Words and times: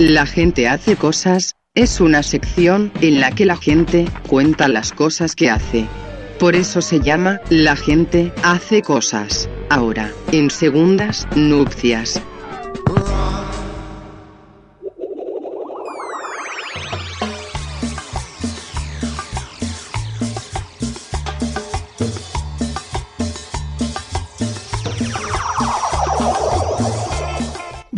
La 0.00 0.24
gente 0.24 0.66
hace 0.66 0.96
cosas, 0.96 1.56
es 1.74 2.00
una 2.00 2.22
sección 2.22 2.90
en 3.02 3.20
la 3.20 3.32
que 3.32 3.44
la 3.44 3.58
gente 3.58 4.06
cuenta 4.26 4.66
las 4.66 4.92
cosas 4.92 5.36
que 5.36 5.50
hace. 5.50 5.84
Por 6.38 6.56
eso 6.56 6.80
se 6.80 7.00
llama 7.00 7.38
La 7.50 7.76
gente 7.76 8.32
hace 8.42 8.80
cosas. 8.80 9.50
Ahora, 9.68 10.10
en 10.32 10.48
segundas 10.48 11.28
nupcias. 11.36 12.18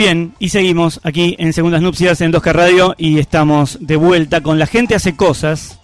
Bien, 0.02 0.34
y 0.40 0.48
seguimos 0.48 0.98
aquí 1.04 1.36
en 1.38 1.52
Segundas 1.52 1.80
Nupcias 1.80 2.20
en 2.22 2.32
2K 2.32 2.52
Radio 2.52 2.96
y 2.98 3.20
estamos 3.20 3.78
de 3.80 3.94
vuelta 3.94 4.40
con 4.40 4.58
La 4.58 4.66
gente 4.66 4.96
hace 4.96 5.14
cosas. 5.14 5.78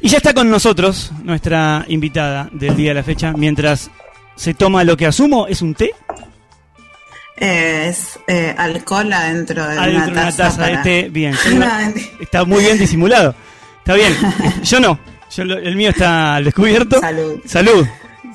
Y 0.00 0.08
ya 0.08 0.16
está 0.16 0.34
con 0.34 0.50
nosotros 0.50 1.12
nuestra 1.22 1.84
invitada 1.86 2.48
del 2.50 2.74
día 2.74 2.90
de 2.90 2.94
la 2.94 3.04
fecha, 3.04 3.32
mientras 3.32 3.92
se 4.34 4.54
toma 4.54 4.82
lo 4.82 4.96
que 4.96 5.06
asumo, 5.06 5.46
¿es 5.46 5.62
un 5.62 5.76
té? 5.76 5.92
Eh, 7.36 7.86
es 7.90 8.18
eh, 8.26 8.52
alcohol 8.58 9.12
adentro 9.12 9.64
de 9.68 9.78
Adentro 9.78 10.06
de 10.06 10.10
una 10.10 10.22
una 10.22 10.36
taza. 10.36 10.66
de 10.66 10.76
té, 10.78 11.08
bien. 11.08 11.32
Está 12.20 12.44
muy 12.44 12.64
bien 12.64 12.76
disimulado. 12.76 13.36
Está 13.78 13.94
bien. 13.94 14.16
Yo 14.64 14.80
no. 14.80 14.98
Yo 15.30 15.44
el 15.44 15.76
mío 15.76 15.90
está 15.90 16.34
al 16.34 16.44
descubierto. 16.44 16.98
Salud. 16.98 17.40
Salud. 17.46 17.86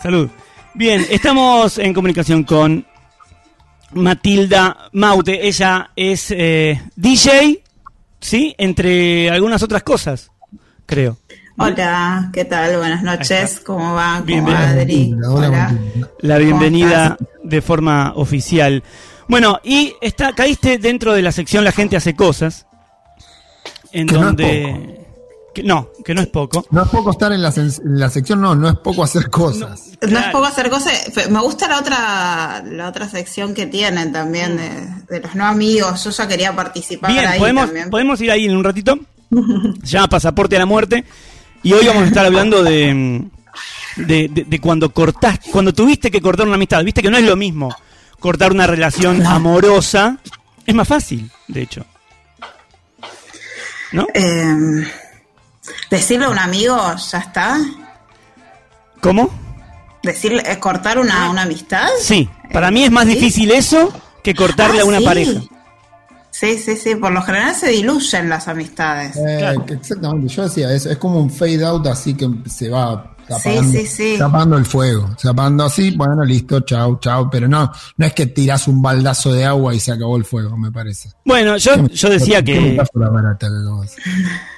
Salud. 0.02 0.30
Bien, 0.74 1.06
estamos 1.10 1.78
en 1.78 1.94
comunicación 1.94 2.46
con 2.46 2.86
Matilda 3.94 4.90
Maute. 4.94 5.48
Ella 5.48 5.92
es 5.96 6.32
eh, 6.32 6.82
DJ, 6.96 7.64
¿sí? 8.20 8.56
Entre 8.58 9.30
algunas 9.30 9.62
otras 9.64 9.84
cosas, 9.84 10.32
creo. 10.86 11.18
Hola, 11.58 12.30
¿qué 12.34 12.46
tal? 12.46 12.78
Buenas 12.78 13.04
noches. 13.04 13.60
¿Cómo 13.60 13.94
va? 13.94 14.16
¿Cómo 14.16 14.26
Bien, 14.26 14.46
va, 14.46 14.50
bien. 14.50 14.60
Adri? 14.60 15.16
Hola. 15.28 15.76
La 16.20 16.38
bienvenida 16.38 17.18
de 17.44 17.62
forma 17.62 18.14
oficial. 18.16 18.84
Bueno, 19.28 19.60
y 19.64 19.94
está, 20.02 20.34
caíste 20.34 20.78
dentro 20.78 21.14
de 21.14 21.22
la 21.22 21.32
sección 21.32 21.64
La 21.64 21.72
gente 21.72 21.96
hace 21.96 22.16
cosas, 22.16 22.66
en 23.92 24.08
Que 24.08 24.14
no 24.14 24.20
es 24.20 24.26
donde... 24.26 25.01
que- 25.54 25.64
no, 25.64 25.90
que 26.06 26.14
no 26.14 26.22
es 26.22 26.28
poco. 26.28 26.66
No 26.72 26.84
es 26.84 26.90
poco 26.90 27.12
estar 27.12 27.32
en 27.32 27.42
la, 27.42 27.54
en 27.56 27.72
la 28.00 28.10
sección, 28.10 28.42
no, 28.42 28.56
no 28.56 28.70
es 28.70 28.76
poco 28.78 29.04
hacer 29.04 29.30
cosas. 29.30 29.92
No 30.02 30.20
es 30.20 30.26
poco 30.28 30.46
hacer 30.46 30.70
cosas. 30.70 30.94
Me 31.30 31.40
gusta 31.42 31.68
la 31.68 31.80
otra 31.80 32.64
la 32.66 32.88
otra 32.90 33.08
sección 33.10 33.54
que 33.54 33.68
tienen 33.68 34.12
también 34.12 34.58
de, 34.58 35.14
de 35.16 35.22
los 35.22 35.36
no 35.36 35.46
amigos. 35.46 36.04
Yo 36.04 36.10
ya 36.12 36.28
quería 36.28 36.56
participar 36.56 37.12
Bien, 37.12 37.26
ahí 37.28 37.40
podemos, 37.40 37.66
también. 37.66 37.90
podemos 37.90 38.22
ir 38.22 38.32
ahí 38.32 38.46
en 38.46 38.56
un 38.58 38.64
ratito. 38.64 38.98
Se 39.84 39.88
llama 39.92 40.08
Pasaporte 40.08 40.56
a 40.56 40.60
la 40.60 40.66
Muerte. 40.66 41.04
Y 41.64 41.74
hoy 41.74 41.86
vamos 41.86 42.04
a 42.04 42.08
estar 42.08 42.26
hablando 42.26 42.64
de, 42.64 43.24
de, 43.98 44.28
de- 44.30 44.46
de 44.48 44.60
cuando 44.60 44.92
cortaste, 44.92 45.52
cuando 45.52 45.74
tuviste 45.74 46.10
que 46.10 46.22
cortar 46.22 46.48
una 46.48 46.56
amistad. 46.56 46.84
Viste 46.84 47.02
que 47.04 47.12
no 47.12 47.18
es 47.18 47.24
lo 47.26 47.36
mismo 47.36 47.76
cortar 48.20 48.52
una 48.52 48.66
relación 48.68 49.26
amorosa. 49.26 50.18
Es 50.66 50.74
más 50.76 50.88
fácil, 50.88 51.30
de 51.48 51.62
hecho. 51.62 51.86
¿No? 53.92 54.08
Eh, 54.14 54.88
decirle 55.90 56.26
a 56.26 56.30
un 56.30 56.40
amigo, 56.40 56.78
ya 57.12 57.18
está. 57.20 57.58
¿Cómo? 59.02 59.30
Decirle, 60.04 60.44
eh, 60.46 60.60
cortar 60.60 61.00
una, 61.00 61.30
una 61.30 61.44
amistad. 61.44 61.88
Sí, 62.00 62.30
para 62.52 62.72
mí 62.72 62.84
es 62.84 62.92
más 62.92 63.06
¿Sí? 63.06 63.12
difícil 63.16 63.52
eso 63.52 63.92
que 64.24 64.34
cortarle 64.34 64.80
Ah, 64.80 64.84
a 64.84 64.86
una 64.86 65.00
sí. 65.00 65.06
pareja. 65.06 65.42
Sí, 66.32 66.58
sí, 66.58 66.78
sí. 66.78 66.96
Por 66.96 67.12
lo 67.12 67.22
general 67.22 67.54
se 67.56 67.70
diluyen 67.70 68.30
las 68.30 68.48
amistades. 68.48 69.16
Eh, 69.18 69.56
Exactamente, 69.68 70.28
yo 70.34 70.44
decía 70.44 70.74
eso, 70.74 70.90
es 70.90 70.98
como 70.98 71.20
un 71.20 71.30
fade 71.30 71.64
out 71.66 71.86
así 71.88 72.14
que 72.16 72.30
se 72.50 72.70
va 72.70 73.11
apagando, 73.34 73.72
sí, 73.80 73.88
sí. 73.88 74.18
se 74.18 74.24
apagando 74.24 74.58
el 74.58 74.66
fuego, 74.66 75.10
se 75.18 75.30
apagando 75.30 75.66
así, 75.66 75.92
bueno, 75.96 76.24
listo, 76.24 76.60
chao, 76.62 77.00
chao, 77.02 77.30
pero 77.30 77.48
no, 77.48 77.72
no 77.98 78.06
es 78.06 78.14
que 78.14 78.26
tirás 78.28 78.68
un 78.68 78.82
baldazo 78.82 79.32
de 79.34 79.46
agua 79.46 79.74
y 79.76 79.80
se 79.80 79.92
acabó 79.92 80.18
el 80.18 80.26
fuego, 80.26 80.58
me 80.58 80.72
parece. 80.72 81.10
Bueno, 81.26 81.58
yo, 81.58 81.88
yo 81.88 82.10
decía 82.10 82.44
Qué 82.44 82.54
que... 82.54 82.76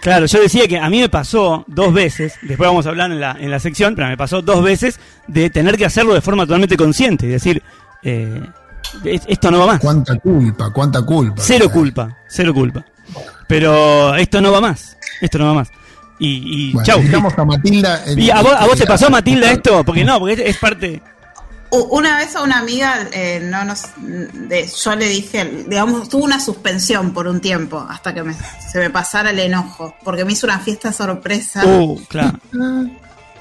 Claro, 0.01 0.25
yo 0.25 0.39
decía 0.41 0.67
que 0.67 0.78
a 0.78 0.89
mí 0.89 1.00
me 1.00 1.09
pasó 1.09 1.63
dos 1.67 1.94
veces, 1.94 2.33
después 2.41 2.67
vamos 2.69 2.85
a 2.85 2.89
hablar 2.89 3.12
en 3.12 3.19
la, 3.19 3.31
en 3.39 3.50
la 3.51 3.59
sección, 3.59 3.95
pero 3.95 4.07
me 4.07 4.17
pasó 4.17 4.41
dos 4.41 4.63
veces 4.63 5.00
de 5.28 5.50
tener 5.50 5.78
que 5.78 5.85
hacerlo 5.85 6.13
de 6.13 6.22
forma 6.22 6.44
totalmente 6.44 6.75
consciente, 6.78 7.25
y 7.25 7.29
decir, 7.29 7.62
eh, 8.03 8.41
es- 9.06 9.22
esto 9.28 9.50
no 9.50 9.59
va 9.59 9.67
más. 9.67 9.79
Cuánta 9.79 10.17
culpa, 10.19 10.69
cuánta 10.72 11.01
culpa. 11.01 11.41
Cero 11.41 11.69
culpa, 11.72 12.17
cero 12.28 12.53
culpa. 12.53 12.85
Pero 13.47 14.16
esto 14.16 14.41
no 14.41 14.51
va 14.51 14.62
más, 14.62 14.97
esto 15.22 15.38
no 15.38 15.45
va 15.47 15.53
más. 15.53 15.69
Y, 16.19 16.69
y 16.69 16.74
Bueno, 16.74 16.85
chau. 16.85 17.01
dejamos 17.01 17.34
a 17.38 17.44
Matilda. 17.46 18.03
en- 18.06 18.19
¿Y 18.19 18.29
a 18.29 18.41
vos, 18.41 18.53
a 18.53 18.66
vos 18.66 18.78
te 18.78 18.85
pasó, 18.85 19.09
Matilda, 19.09 19.51
esto? 19.51 19.84
Porque 19.84 20.03
no, 20.03 20.19
porque 20.19 20.34
es, 20.34 20.40
es 20.51 20.57
parte... 20.57 21.01
Una 21.90 22.18
vez 22.18 22.35
a 22.35 22.44
una 22.44 22.59
amiga, 22.59 23.07
eh, 23.13 23.40
no 23.44 23.66
nos, 23.66 23.85
de, 23.97 24.68
yo 24.84 24.96
le 24.96 25.07
dije, 25.07 25.66
digamos, 25.68 26.07
tuvo 26.07 26.24
una 26.24 26.40
suspensión 26.40 27.13
por 27.13 27.25
un 27.28 27.41
tiempo 27.41 27.84
hasta 27.90 28.13
que 28.13 28.22
me- 28.22 28.35
se 28.72 28.78
me 28.78 28.91
pasara 28.91 29.31
el 29.31 29.40
enojo, 29.40 29.96
porque 30.03 30.24
me 30.24 30.34
hizo 30.34 30.46
una 30.46 30.59
fiesta 30.59 30.94
sorpresa, 30.94 31.66
Uh, 31.66 32.00
claro. 32.07 32.38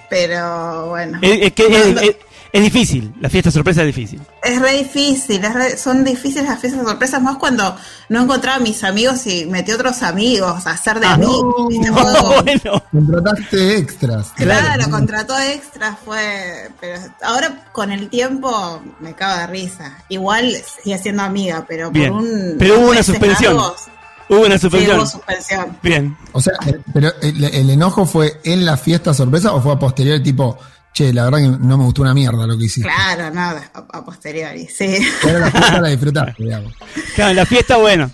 pero 0.08 0.88
bueno. 0.88 1.18
Es, 1.22 1.42
es 1.42 1.52
que 1.52 1.66
es, 1.66 2.16
es- 2.52 2.62
difícil, 2.64 3.14
la 3.20 3.28
fiesta 3.30 3.50
sorpresa 3.50 3.80
es 3.82 3.86
difícil. 3.88 4.20
es 4.42 4.60
re 4.60 4.72
difícil, 4.78 5.44
es 5.44 5.54
re- 5.54 5.76
son 5.76 6.04
difíciles 6.04 6.44
las 6.48 6.60
fiestas 6.60 6.84
sorpresas, 6.86 7.22
más 7.22 7.36
cuando 7.38 7.76
no 8.08 8.22
encontraba 8.22 8.56
a 8.58 8.60
mis 8.60 8.84
amigos 8.84 9.26
y 9.26 9.46
metí 9.46 9.72
otros 9.72 10.02
amigos 10.02 10.66
a 10.66 10.70
hacer 10.72 11.00
de 11.00 11.06
Ah, 11.06 11.14
amigos. 11.14 11.54
bueno. 12.44 12.82
Contrataste 12.90 13.78
extras. 13.78 14.32
Claro, 14.36 14.90
contrató 14.90 15.38
extras, 15.38 15.96
fue. 16.04 16.68
Pero 16.80 17.00
ahora 17.22 17.64
con 17.72 17.90
el 17.92 18.08
tiempo 18.08 18.82
me 19.00 19.14
cago 19.14 19.40
de 19.40 19.46
risa. 19.46 19.98
Igual 20.08 20.54
sigue 20.82 20.98
siendo 20.98 21.22
amiga, 21.22 21.64
pero 21.66 21.90
Bien. 21.90 22.12
por 22.12 22.22
un. 22.22 22.56
Pero 22.58 22.78
hubo 22.80 22.90
una 22.90 23.02
suspensión. 23.02 23.56
largos, 23.56 23.82
Hubo 24.28 24.40
una 24.46 24.54
sí, 24.54 24.60
suspensión. 24.60 24.96
hubo 24.98 25.06
suspensión. 25.06 25.78
Bien. 25.82 26.16
O 26.32 26.40
sea, 26.40 26.54
eh, 26.66 26.80
pero 26.94 27.12
el, 27.22 27.44
el 27.44 27.70
enojo 27.70 28.06
fue 28.06 28.40
en 28.44 28.64
la 28.64 28.76
fiesta 28.76 29.12
sorpresa 29.12 29.52
o 29.52 29.60
fue 29.60 29.72
a 29.72 29.78
posteriori 29.78 30.22
tipo, 30.22 30.58
che, 30.92 31.12
la 31.12 31.24
verdad 31.24 31.38
que 31.38 31.48
no 31.64 31.78
me 31.78 31.84
gustó 31.84 32.02
una 32.02 32.14
mierda 32.14 32.46
lo 32.46 32.56
que 32.58 32.64
hiciste. 32.66 32.88
Claro, 32.88 33.30
nada, 33.34 33.70
a, 33.74 33.98
a 33.98 34.04
posteriori, 34.04 34.66
sí. 34.66 34.98
Pero 35.22 35.38
la 35.38 35.50
fiesta 35.50 35.80
la 35.80 35.88
disfrutaste, 35.88 36.42
digamos. 36.42 36.72
Claro, 37.14 37.30
en 37.30 37.36
la 37.36 37.46
fiesta, 37.46 37.76
bueno. 37.76 38.10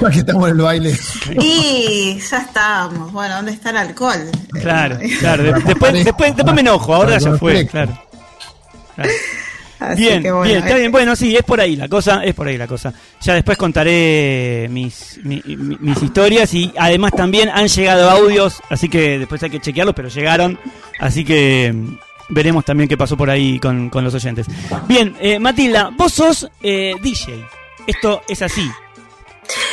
Ya 0.00 0.10
que 0.10 0.18
estamos 0.18 0.50
en 0.50 0.56
el 0.56 0.62
baile. 0.62 0.98
Y 1.40 2.18
ya 2.30 2.38
estábamos. 2.38 3.10
Bueno, 3.12 3.36
¿dónde 3.36 3.52
está 3.52 3.70
el 3.70 3.76
alcohol? 3.78 4.30
Claro, 4.60 4.98
claro. 5.20 5.42
de- 5.44 5.52
después, 5.62 5.92
después, 6.04 6.36
después 6.36 6.54
me 6.54 6.60
enojo, 6.60 6.94
ahora 6.94 7.16
ya 7.18 7.36
fue, 7.38 7.66
claro. 7.66 7.98
Claro. 8.94 9.10
Así 9.78 10.02
Bien, 10.02 10.22
que 10.22 10.30
bueno, 10.32 10.44
bien, 10.44 10.58
está 10.64 10.76
eh, 10.76 10.80
bien. 10.80 10.92
Bueno, 10.92 11.14
sí, 11.16 11.36
es 11.36 11.42
por 11.42 11.60
ahí 11.60 11.76
la 11.76 11.88
cosa, 11.88 12.24
es 12.24 12.34
por 12.34 12.46
ahí 12.48 12.56
la 12.56 12.66
cosa. 12.66 12.92
Ya 13.20 13.34
después 13.34 13.58
contaré 13.58 14.68
mis, 14.70 15.20
mi- 15.22 15.42
mi- 15.46 15.76
mis 15.80 16.02
historias 16.02 16.52
y 16.54 16.72
además 16.78 17.12
también 17.16 17.48
han 17.50 17.68
llegado 17.68 18.10
audios, 18.10 18.62
así 18.70 18.88
que 18.88 19.18
después 19.18 19.42
hay 19.42 19.50
que 19.50 19.60
chequearlos, 19.60 19.94
pero 19.94 20.08
llegaron. 20.08 20.58
Así 20.98 21.24
que 21.24 21.72
mm, 21.74 21.96
veremos 22.30 22.64
también 22.64 22.88
qué 22.88 22.96
pasó 22.96 23.16
por 23.16 23.28
ahí 23.30 23.58
con, 23.58 23.90
con 23.90 24.02
los 24.04 24.14
oyentes. 24.14 24.46
Bien, 24.88 25.14
eh, 25.20 25.38
Matilda, 25.38 25.90
vos 25.96 26.12
sos 26.12 26.48
eh, 26.62 26.94
DJ. 27.02 27.44
Esto 27.86 28.22
es 28.28 28.40
así. 28.42 28.68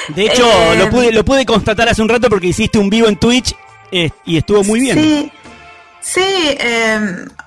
De 0.10 0.26
hecho, 0.26 0.46
Eh, 0.46 0.76
lo, 0.78 0.90
pude, 0.90 1.12
lo 1.12 1.24
pude 1.26 1.46
constatar 1.46 1.88
hace 1.90 2.02
un 2.02 2.10
rato 2.10 2.30
porque 2.30 2.48
hiciste 2.48 2.78
un 2.78 2.90
vivo 2.90 3.08
en 3.08 3.16
Twitch 3.16 3.56
eh, 3.92 4.10
y 4.26 4.38
estuvo 4.38 4.64
muy 4.64 4.80
bien. 4.82 4.98
Sí, 5.02 5.32
sí, 6.04 6.22
eh, 6.22 7.00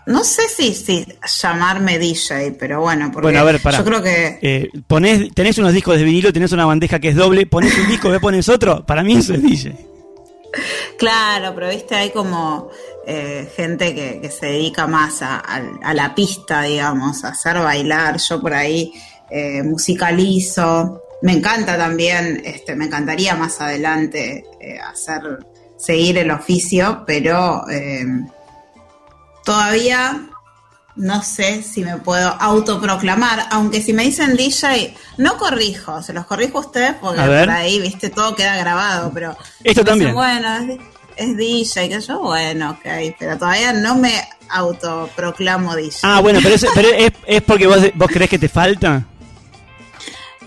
no 0.06 0.24
sé 0.24 0.48
si, 0.48 0.74
si 0.74 1.06
llamarme 1.42 1.98
DJ, 1.98 2.52
pero 2.58 2.80
bueno, 2.80 3.10
porque 3.12 3.26
Bueno, 3.26 3.40
a 3.40 3.44
ver, 3.44 3.60
pará. 3.60 3.78
yo 3.78 3.84
creo 3.84 4.02
que 4.02 4.38
Eh, 4.42 4.70
ponés, 4.88 5.32
tenés 5.34 5.58
unos 5.58 5.72
discos 5.72 5.96
de 5.98 6.04
vinilo, 6.04 6.32
tenés 6.32 6.52
una 6.52 6.64
bandeja 6.66 6.98
que 6.98 7.08
es 7.10 7.16
doble, 7.16 7.46
ponés 7.46 7.76
un 7.78 7.88
disco, 7.88 8.10
después 8.10 8.32
pones 8.32 8.48
otro, 8.48 8.84
para 8.86 9.02
mí 9.02 9.16
eso 9.16 9.34
es 9.34 9.42
DJ. 9.42 9.76
Claro, 10.98 11.52
pero 11.54 11.68
viste, 11.68 11.94
hay 11.94 12.10
como 12.10 12.70
eh, 13.06 13.48
gente 13.56 13.94
que, 13.94 14.20
que 14.20 14.30
se 14.30 14.46
dedica 14.46 14.86
más 14.86 15.20
a, 15.22 15.36
a- 15.36 15.62
a 15.82 15.94
la 15.94 16.14
pista, 16.14 16.62
digamos, 16.62 17.24
a 17.24 17.28
hacer 17.28 17.58
bailar. 17.58 18.16
Yo 18.18 18.40
por 18.40 18.54
ahí 18.54 18.92
eh, 19.30 19.62
musicalizo. 19.62 21.02
Me 21.22 21.32
encanta 21.32 21.76
también, 21.76 22.40
este, 22.44 22.74
me 22.76 22.86
encantaría 22.86 23.34
más 23.34 23.60
adelante 23.60 24.44
eh, 24.60 24.78
hacer, 24.78 25.22
seguir 25.76 26.18
el 26.18 26.30
oficio, 26.30 27.04
pero 27.06 27.68
eh, 27.70 28.04
todavía 29.46 30.20
no 30.96 31.22
sé 31.22 31.62
si 31.62 31.82
me 31.84 31.96
puedo 31.98 32.28
autoproclamar, 32.40 33.46
aunque 33.50 33.80
si 33.82 33.92
me 33.92 34.02
dicen 34.02 34.34
DJ, 34.36 34.94
no 35.18 35.36
corrijo, 35.38 36.02
se 36.02 36.12
los 36.12 36.26
corrijo 36.26 36.58
a 36.58 36.60
ustedes 36.62 36.94
porque 37.00 37.20
A 37.20 37.24
por 37.26 37.50
ahí, 37.50 37.78
viste, 37.80 38.10
todo 38.10 38.34
queda 38.34 38.56
grabado, 38.56 39.10
pero 39.14 39.36
Esto 39.62 39.82
dicen, 39.82 39.84
también. 39.84 40.14
bueno, 40.14 40.56
es, 40.56 40.78
es 41.30 41.36
DJ, 41.36 41.88
que 41.90 42.00
yo, 42.00 42.18
bueno, 42.20 42.70
ok, 42.70 43.14
pero 43.18 43.36
todavía 43.38 43.72
no 43.74 43.94
me 43.96 44.22
autoproclamo 44.48 45.76
DJ. 45.76 45.98
Ah, 46.02 46.20
bueno, 46.20 46.40
pero, 46.42 46.54
eso- 46.54 46.68
pero 46.74 46.88
es, 46.88 47.12
es 47.26 47.42
porque 47.42 47.66
vos, 47.66 47.78
vos 47.94 48.08
crees 48.10 48.30
que 48.30 48.38
te 48.38 48.48
falta. 48.48 49.04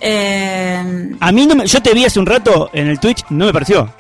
Eh, 0.02 1.12
A 1.20 1.32
mí 1.32 1.46
no 1.46 1.56
me- 1.56 1.68
yo 1.68 1.82
te 1.82 1.94
vi 1.94 2.06
hace 2.06 2.20
un 2.20 2.26
rato 2.26 2.70
en 2.74 2.88
el 2.88 3.00
Twitch, 3.00 3.24
no 3.30 3.46
me 3.46 3.54
pareció. 3.54 3.94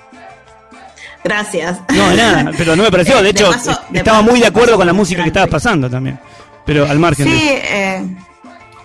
Gracias. 1.24 1.80
No, 1.90 2.12
nada, 2.16 2.52
pero 2.58 2.76
no 2.76 2.84
me 2.84 2.92
pareció. 2.92 3.22
De 3.22 3.30
hecho, 3.30 3.52
paso- 3.52 3.72
est- 3.72 3.90
de 3.90 4.00
estaba 4.00 4.20
paso- 4.20 4.32
muy 4.32 4.40
de 4.40 4.48
acuerdo 4.48 4.76
con 4.78 4.88
la 4.88 4.94
música 4.94 5.22
que 5.24 5.28
estabas 5.30 5.50
pasando 5.50 5.90
también. 5.90 6.20
Pero 6.66 6.86
al 6.86 7.00
margen 7.00 7.26
de 7.26 7.32
Sí, 7.32 7.48
eh, 7.50 8.06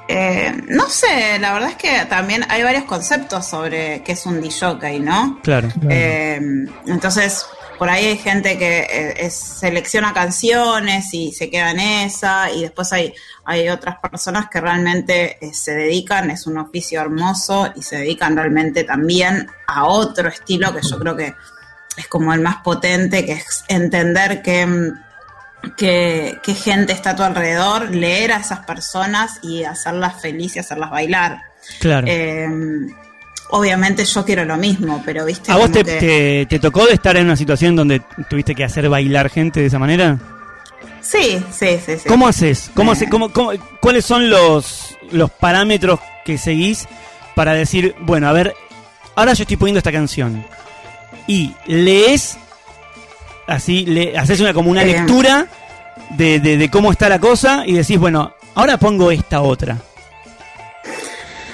eh, 0.09 0.53
no 0.69 0.89
sé, 0.89 1.39
la 1.39 1.53
verdad 1.55 1.71
es 1.71 1.77
que 1.77 2.05
también 2.07 2.45
hay 2.49 2.63
varios 2.63 2.85
conceptos 2.85 3.47
sobre 3.47 4.03
qué 4.03 4.13
es 4.13 4.27
un 4.27 4.41
DJ, 4.41 5.01
¿no? 5.01 5.41
Claro. 5.43 5.69
Eh, 5.89 6.41
entonces, 6.87 7.47
por 7.79 7.89
ahí 7.89 8.07
hay 8.07 8.17
gente 8.19 8.57
que 8.59 8.81
eh, 8.81 9.15
es- 9.19 9.35
selecciona 9.35 10.13
canciones 10.13 11.13
y 11.13 11.33
se 11.33 11.49
queda 11.51 11.71
en 11.71 11.81
esa, 11.81 12.51
y 12.51 12.63
después 12.63 12.93
hay, 12.93 13.13
hay 13.47 13.69
otras 13.71 13.97
personas 13.99 14.49
que 14.51 14.61
realmente 14.61 15.39
eh, 15.41 15.53
se 15.55 15.75
dedican, 15.75 16.31
es 16.31 16.47
un 16.47 16.59
oficio 16.59 17.01
hermoso, 17.01 17.73
y 17.75 17.83
se 17.83 17.97
dedican 17.97 18.37
realmente 18.37 18.85
también 18.85 19.47
a 19.67 19.85
otro 19.87 20.29
estilo 20.29 20.75
que 20.75 20.81
yo 20.87 20.99
creo 20.99 21.17
que 21.17 21.35
es 21.96 22.06
como 22.08 22.32
el 22.35 22.41
más 22.41 22.56
potente, 22.56 23.25
que 23.25 23.32
es 23.32 23.64
entender 23.69 24.43
que, 24.43 24.67
mm, 24.67 25.73
que, 25.76 26.38
qué 26.43 26.55
gente 26.55 26.93
está 26.93 27.11
a 27.11 27.17
tu 27.17 27.23
alrededor, 27.23 27.91
leer 27.94 28.32
a 28.32 28.37
esas 28.38 28.61
personas 28.61 29.38
y 29.43 29.64
hacerlas 29.64 30.20
felices 30.20 30.56
y 30.56 30.58
hacerlas 30.61 30.91
bailar. 30.91 31.41
Claro. 31.81 32.06
Eh, 32.08 32.49
obviamente 33.50 34.05
yo 34.05 34.25
quiero 34.25 34.44
lo 34.44 34.56
mismo, 34.56 35.02
pero 35.05 35.25
viste. 35.25 35.52
¿A 35.52 35.56
vos 35.56 35.70
te, 35.73 35.85
que- 35.85 35.99
te- 35.99 36.46
te 36.46 36.58
tocó 36.58 36.87
de 36.87 36.94
estar 36.94 37.17
en 37.17 37.25
una 37.26 37.37
situación 37.37 37.76
donde 37.76 38.00
tuviste 38.29 38.55
que 38.55 38.64
hacer 38.64 38.88
bailar 38.88 39.31
gente 39.31 39.61
de 39.61 39.67
esa 39.67 39.79
manera? 39.79 40.19
Sí, 41.00 41.43
sí, 41.52 41.79
sí. 41.85 41.99
sí. 41.99 42.08
¿Cómo 42.08 42.26
haces? 42.29 42.70
¿Cómo 42.75 42.93
Eh. 42.93 42.94
hace- 42.94 43.08
cómo- 43.08 43.32
cómo- 43.32 43.52
¿Cuáles 43.81 44.05
son 44.05 44.29
los, 44.31 44.97
los 45.12 45.31
parámetros 45.31 46.00
que 46.25 46.38
seguís 46.38 46.87
para 47.35 47.52
decir, 47.52 47.94
bueno, 48.00 48.29
a 48.29 48.32
ver, 48.32 48.55
ahora 49.14 49.35
yo 49.35 49.43
estoy 49.43 49.56
poniendo 49.56 49.79
esta 49.79 49.93
canción 49.93 50.44
y 51.26 51.55
lees, 51.66 52.37
así, 53.46 53.84
le, 53.87 54.16
haces 54.19 54.40
una, 54.40 54.52
como 54.55 54.70
una 54.70 54.82
Eh. 54.82 54.87
lectura 54.87 55.46
de, 56.11 56.40
de- 56.40 56.56
de 56.56 56.70
cómo 56.70 56.90
está 56.93 57.08
la 57.08 57.19
cosa 57.19 57.64
y 57.66 57.72
decís, 57.75 57.99
bueno, 57.99 58.34
ahora 58.55 58.76
pongo 58.78 59.11
esta 59.11 59.40
otra. 59.40 59.76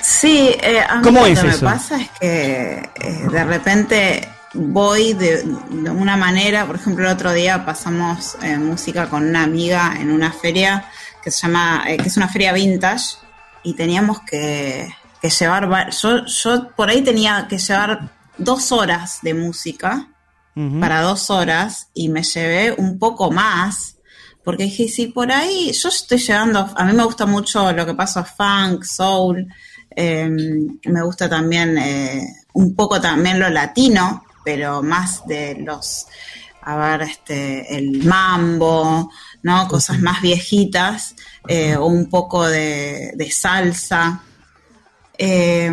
Sí, 0.03 0.51
eh, 0.63 0.81
a 0.89 0.97
mí 0.97 1.03
¿Cómo 1.03 1.21
lo 1.21 1.27
es 1.27 1.41
que 1.41 1.49
eso? 1.49 1.65
me 1.67 1.73
pasa 1.73 2.01
es 2.01 2.09
que 2.19 2.73
eh, 3.01 3.27
de 3.31 3.45
repente 3.45 4.29
voy 4.55 5.13
de, 5.13 5.45
de 5.69 5.91
una 5.91 6.17
manera, 6.17 6.67
por 6.67 6.77
ejemplo, 6.77 7.07
el 7.07 7.13
otro 7.13 7.33
día 7.33 7.65
pasamos 7.65 8.37
eh, 8.43 8.57
música 8.57 9.09
con 9.09 9.29
una 9.29 9.43
amiga 9.45 9.95
en 10.01 10.11
una 10.11 10.33
feria 10.33 10.87
que 11.23 11.31
se 11.31 11.47
llama, 11.47 11.85
que 11.87 12.09
es 12.09 12.17
una 12.17 12.29
feria 12.29 12.53
vintage 12.53 13.17
y 13.63 13.75
teníamos 13.75 14.21
que, 14.23 14.89
que 15.21 15.29
llevar, 15.29 15.71
va- 15.71 15.91
yo, 15.91 16.25
yo 16.25 16.71
por 16.75 16.89
ahí 16.89 17.03
tenía 17.03 17.47
que 17.49 17.59
llevar 17.59 18.09
dos 18.41 18.73
horas 18.73 19.21
de 19.23 19.35
música 19.35 20.09
para 20.79 21.01
dos 21.01 21.31
horas 21.31 21.89
y 21.95 22.09
me 22.09 22.23
llevé 22.23 22.75
un 22.77 22.99
poco 22.99 23.31
más. 23.31 23.97
Porque 24.45 24.65
dije, 24.65 24.89
si 24.89 25.07
por 25.07 25.31
ahí 25.31 25.71
yo 25.73 25.89
estoy 25.91 26.19
llevando, 26.19 26.69
a 26.75 26.85
mí 26.85 26.93
me 26.93 27.05
gusta 27.05 27.27
mucho 27.27 27.73
lo 27.73 27.87
que 27.87 27.95
pasa 27.95 28.25
funk, 28.25 28.85
soul, 28.85 29.47
eh, 29.95 30.29
me 30.29 31.03
gusta 31.03 31.29
también 31.29 31.77
eh, 31.79 32.27
un 32.55 32.75
poco 32.75 33.01
también 33.01 33.39
lo 33.39 33.51
latino, 33.51 34.25
pero 34.45 34.83
más 34.83 35.27
de 35.27 35.57
los, 35.61 36.07
a 36.63 36.77
ver, 36.77 37.03
este, 37.03 37.77
el 37.77 38.03
mambo, 38.05 39.11
¿no? 39.43 39.69
Cosas 39.69 40.01
más 40.01 40.23
viejitas, 40.23 41.15
eh, 41.47 41.77
o 41.77 41.87
un 41.87 42.09
poco 42.09 42.49
de, 42.49 43.13
de 43.15 43.31
salsa. 43.31 44.23
Eh, 45.19 45.71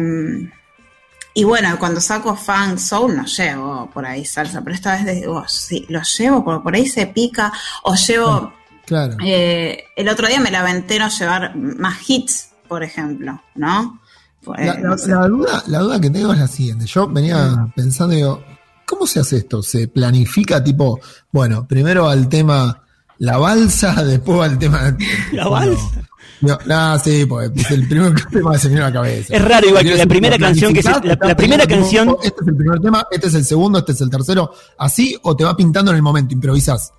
y 1.39 1.43
bueno, 1.43 1.77
cuando 1.77 2.01
saco 2.01 2.35
funk 2.35 2.77
soul 2.79 3.15
no 3.15 3.25
llevo 3.25 3.89
por 3.93 4.05
ahí 4.05 4.25
salsa, 4.25 4.61
pero 4.61 4.75
esta 4.75 4.95
vez 5.03 5.15
digo, 5.21 5.43
sí, 5.47 5.85
lo 5.89 6.01
llevo, 6.01 6.43
porque 6.43 6.63
por 6.63 6.73
ahí 6.75 6.87
se 6.87 7.05
pica, 7.07 7.51
o 7.83 7.93
llevo, 7.95 8.53
Claro. 8.85 9.17
eh, 9.23 9.83
el 9.95 10.09
otro 10.09 10.27
día 10.27 10.39
me 10.39 10.49
la 10.49 10.61
aventé 10.61 10.97
no 10.97 11.09
llevar 11.09 11.55
más 11.55 11.97
hits, 12.09 12.49
por 12.67 12.81
ejemplo, 12.83 13.39
¿no? 13.55 13.99
Pues, 14.43 14.65
La, 14.65 14.73
la- 14.75 14.79
no 14.79 14.97
sé. 14.97 15.09
la 15.11 15.27
duda, 15.27 15.63
la 15.67 15.79
duda 15.79 15.99
que 16.01 16.09
tengo 16.09 16.33
es 16.33 16.39
la 16.39 16.47
siguiente. 16.47 16.85
Yo 16.87 17.07
venía 17.07 17.67
pensando, 17.75 18.15
digo, 18.15 18.43
¿cómo 18.85 19.05
se 19.05 19.19
hace 19.19 19.37
esto? 19.37 19.61
¿Se 19.61 19.87
planifica 19.89 20.63
tipo, 20.63 20.99
bueno, 21.31 21.67
primero 21.67 22.05
va 22.05 22.13
el 22.13 22.27
tema 22.29 22.81
la 23.19 23.37
balsa, 23.37 23.93
después 24.03 24.39
va 24.39 24.45
el 24.47 24.57
tema... 24.57 24.95
¿La 25.33 25.47
bueno, 25.49 25.71
balsa? 25.75 25.96
No, 26.41 26.57
no, 26.65 26.99
sí, 26.99 27.25
pues 27.25 27.49
es 27.55 27.71
el 27.71 27.87
primer 27.87 28.13
tema 28.31 28.57
se 28.57 28.67
me 28.67 28.75
viene 28.75 28.85
a 28.85 28.89
la 28.89 28.93
cabeza. 28.93 29.35
Es 29.35 29.41
raro, 29.43 29.67
igual 29.67 29.83
que 29.83 29.95
la 29.95 30.05
primera 30.05 30.37
¿lo 30.37 30.45
canción 30.45 30.73
que 30.73 30.83
se- 30.83 30.89
planificás? 30.89 31.05
la- 31.07 31.13
¿Estás 31.13 31.29
la 31.29 31.35
primera 31.35 31.63
pensando, 31.65 31.85
canción- 31.85 32.07
tipo, 32.07 32.23
Este 32.27 32.41
es 32.41 32.47
el 32.47 32.55
primer 32.57 32.79
tema, 32.79 33.07
este 33.11 33.27
es 33.27 33.33
el 33.33 33.45
segundo, 33.45 33.79
este 33.79 33.91
es 33.93 34.01
el 34.01 34.09
tercero, 34.09 34.53
así, 34.77 35.17
o 35.23 35.35
te 35.35 35.43
va 35.43 35.55
pintando 35.57 35.91
en 35.91 35.97
el 35.97 36.03
momento, 36.03 36.33
improvisás. 36.33 36.91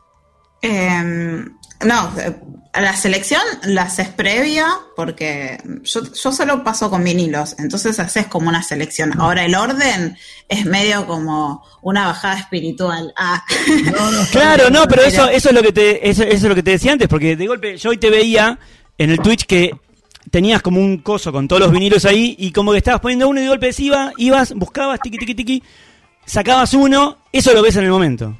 Eh, 0.60 1.44
no, 1.84 2.10
la 2.74 2.96
selección 2.96 3.40
la 3.62 3.82
haces 3.82 4.08
previa 4.08 4.66
porque 4.96 5.58
yo, 5.84 6.00
yo 6.12 6.32
solo 6.32 6.64
paso 6.64 6.90
con 6.90 7.04
vinilos, 7.04 7.54
entonces 7.60 8.00
haces 8.00 8.26
como 8.26 8.48
una 8.48 8.64
selección. 8.64 9.12
Ahora 9.20 9.44
el 9.44 9.54
orden 9.54 10.16
es 10.48 10.64
medio 10.66 11.06
como 11.06 11.62
una 11.82 12.06
bajada 12.06 12.38
espiritual. 12.40 13.12
Ah. 13.16 13.44
Claro, 14.32 14.68
no, 14.70 14.86
pero 14.88 15.02
eso, 15.02 15.28
eso 15.28 15.48
es 15.50 15.54
lo 15.54 15.62
que 15.62 15.72
te, 15.72 16.08
eso, 16.10 16.24
eso 16.24 16.32
es 16.34 16.42
lo 16.42 16.54
que 16.56 16.62
te 16.64 16.72
decía 16.72 16.92
antes, 16.92 17.06
porque 17.06 17.36
de 17.36 17.46
golpe 17.46 17.76
yo 17.76 17.90
hoy 17.90 17.98
te 17.98 18.10
veía 18.10 18.58
en 18.98 19.10
el 19.10 19.20
Twitch 19.20 19.46
que 19.46 19.72
tenías 20.30 20.60
como 20.60 20.80
un 20.80 20.98
coso 20.98 21.32
con 21.32 21.48
todos 21.48 21.60
los 21.62 21.70
vinilos 21.72 22.04
ahí 22.04 22.36
y 22.38 22.52
como 22.52 22.72
que 22.72 22.78
estabas 22.78 23.00
poniendo 23.00 23.28
uno 23.28 23.40
y 23.40 23.44
de 23.44 23.48
golpe 23.48 23.70
iba, 23.78 24.12
ibas, 24.18 24.52
buscabas, 24.54 25.00
tiqui 25.00 25.16
tiqui 25.18 25.34
tiqui, 25.34 25.62
sacabas 26.26 26.74
uno, 26.74 27.18
eso 27.32 27.54
lo 27.54 27.62
ves 27.62 27.76
en 27.76 27.84
el 27.84 27.90
momento. 27.90 28.36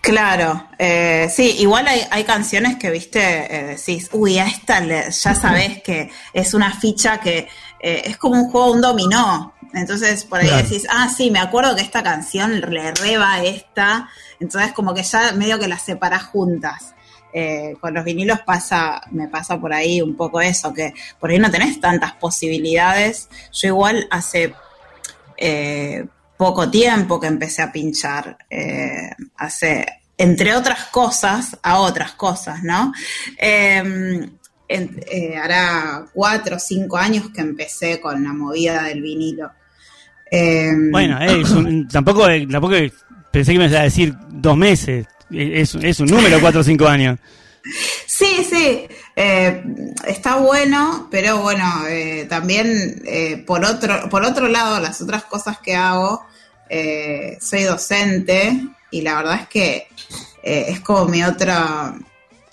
Claro, 0.00 0.68
eh, 0.78 1.28
sí, 1.30 1.56
igual 1.58 1.86
hay, 1.86 2.00
hay 2.10 2.24
canciones 2.24 2.76
que, 2.76 2.90
viste, 2.90 3.20
eh, 3.20 3.76
decís, 3.76 4.08
uy, 4.12 4.38
a 4.38 4.46
esta 4.46 4.80
le- 4.80 5.10
ya 5.10 5.34
sabes 5.34 5.82
que 5.82 6.10
es 6.32 6.54
una 6.54 6.72
ficha 6.72 7.18
que 7.20 7.48
eh, 7.80 8.02
es 8.06 8.16
como 8.16 8.36
un 8.42 8.50
juego, 8.50 8.72
un 8.72 8.80
dominó. 8.80 9.52
Entonces, 9.74 10.24
por 10.24 10.40
ahí 10.40 10.46
Claro. 10.46 10.62
decís, 10.62 10.86
ah, 10.88 11.10
sí, 11.14 11.30
me 11.30 11.40
acuerdo 11.40 11.76
que 11.76 11.82
esta 11.82 12.02
canción 12.02 12.60
le 12.60 12.90
reba 12.92 13.34
a 13.34 13.44
esta. 13.44 14.08
Entonces, 14.40 14.72
como 14.72 14.94
que 14.94 15.02
ya 15.02 15.32
medio 15.32 15.58
que 15.58 15.68
las 15.68 15.82
separás 15.82 16.22
juntas. 16.24 16.94
Eh, 17.32 17.74
con 17.80 17.92
los 17.94 18.04
vinilos 18.04 18.40
pasa, 18.40 19.00
me 19.10 19.28
pasa 19.28 19.60
por 19.60 19.72
ahí 19.72 20.00
un 20.00 20.16
poco 20.16 20.40
eso, 20.40 20.72
que 20.72 20.94
por 21.20 21.30
ahí 21.30 21.38
no 21.38 21.50
tenés 21.50 21.78
tantas 21.80 22.12
posibilidades. 22.14 23.28
Yo 23.52 23.68
igual 23.68 24.06
hace 24.10 24.54
eh, 25.36 26.04
poco 26.36 26.70
tiempo 26.70 27.20
que 27.20 27.26
empecé 27.26 27.62
a 27.62 27.70
pinchar, 27.72 28.38
eh, 28.48 29.10
hace, 29.36 29.86
entre 30.16 30.54
otras 30.54 30.84
cosas, 30.86 31.56
a 31.62 31.80
otras 31.80 32.12
cosas, 32.12 32.62
¿no? 32.62 32.92
En- 34.70 35.00
eh, 35.10 35.34
hará 35.36 36.04
cuatro 36.12 36.56
o 36.56 36.58
cinco 36.58 36.96
años 36.98 37.30
que 37.34 37.40
empecé 37.40 38.00
con 38.00 38.22
la 38.22 38.32
movida 38.34 38.82
del 38.84 39.00
vinilo. 39.00 39.50
Eh, 40.30 40.72
Bueno, 40.90 41.18
tampoco, 41.90 42.26
tampoco 42.50 42.74
pensé 43.32 43.52
que 43.52 43.58
me 43.58 43.64
ibas 43.66 43.78
a 43.80 43.84
decir 43.84 44.14
dos 44.28 44.56
meses, 44.58 45.06
es, 45.30 45.74
es 45.74 46.00
un 46.00 46.06
número, 46.08 46.40
cuatro 46.40 46.60
o 46.60 46.64
cinco 46.64 46.86
años. 46.86 47.18
Sí, 48.06 48.46
sí, 48.48 48.86
eh, 49.16 49.62
está 50.06 50.36
bueno, 50.36 51.08
pero 51.10 51.38
bueno, 51.42 51.64
eh, 51.88 52.26
también 52.28 53.02
eh, 53.04 53.42
por 53.46 53.64
otro 53.64 54.08
por 54.08 54.24
otro 54.24 54.48
lado, 54.48 54.80
las 54.80 55.00
otras 55.02 55.24
cosas 55.24 55.58
que 55.58 55.74
hago, 55.74 56.24
eh, 56.70 57.36
soy 57.40 57.62
docente 57.64 58.58
y 58.90 59.02
la 59.02 59.16
verdad 59.16 59.40
es 59.42 59.48
que 59.48 59.88
eh, 60.42 60.66
es 60.68 60.80
como 60.80 61.06
mi 61.06 61.22
otra... 61.24 61.94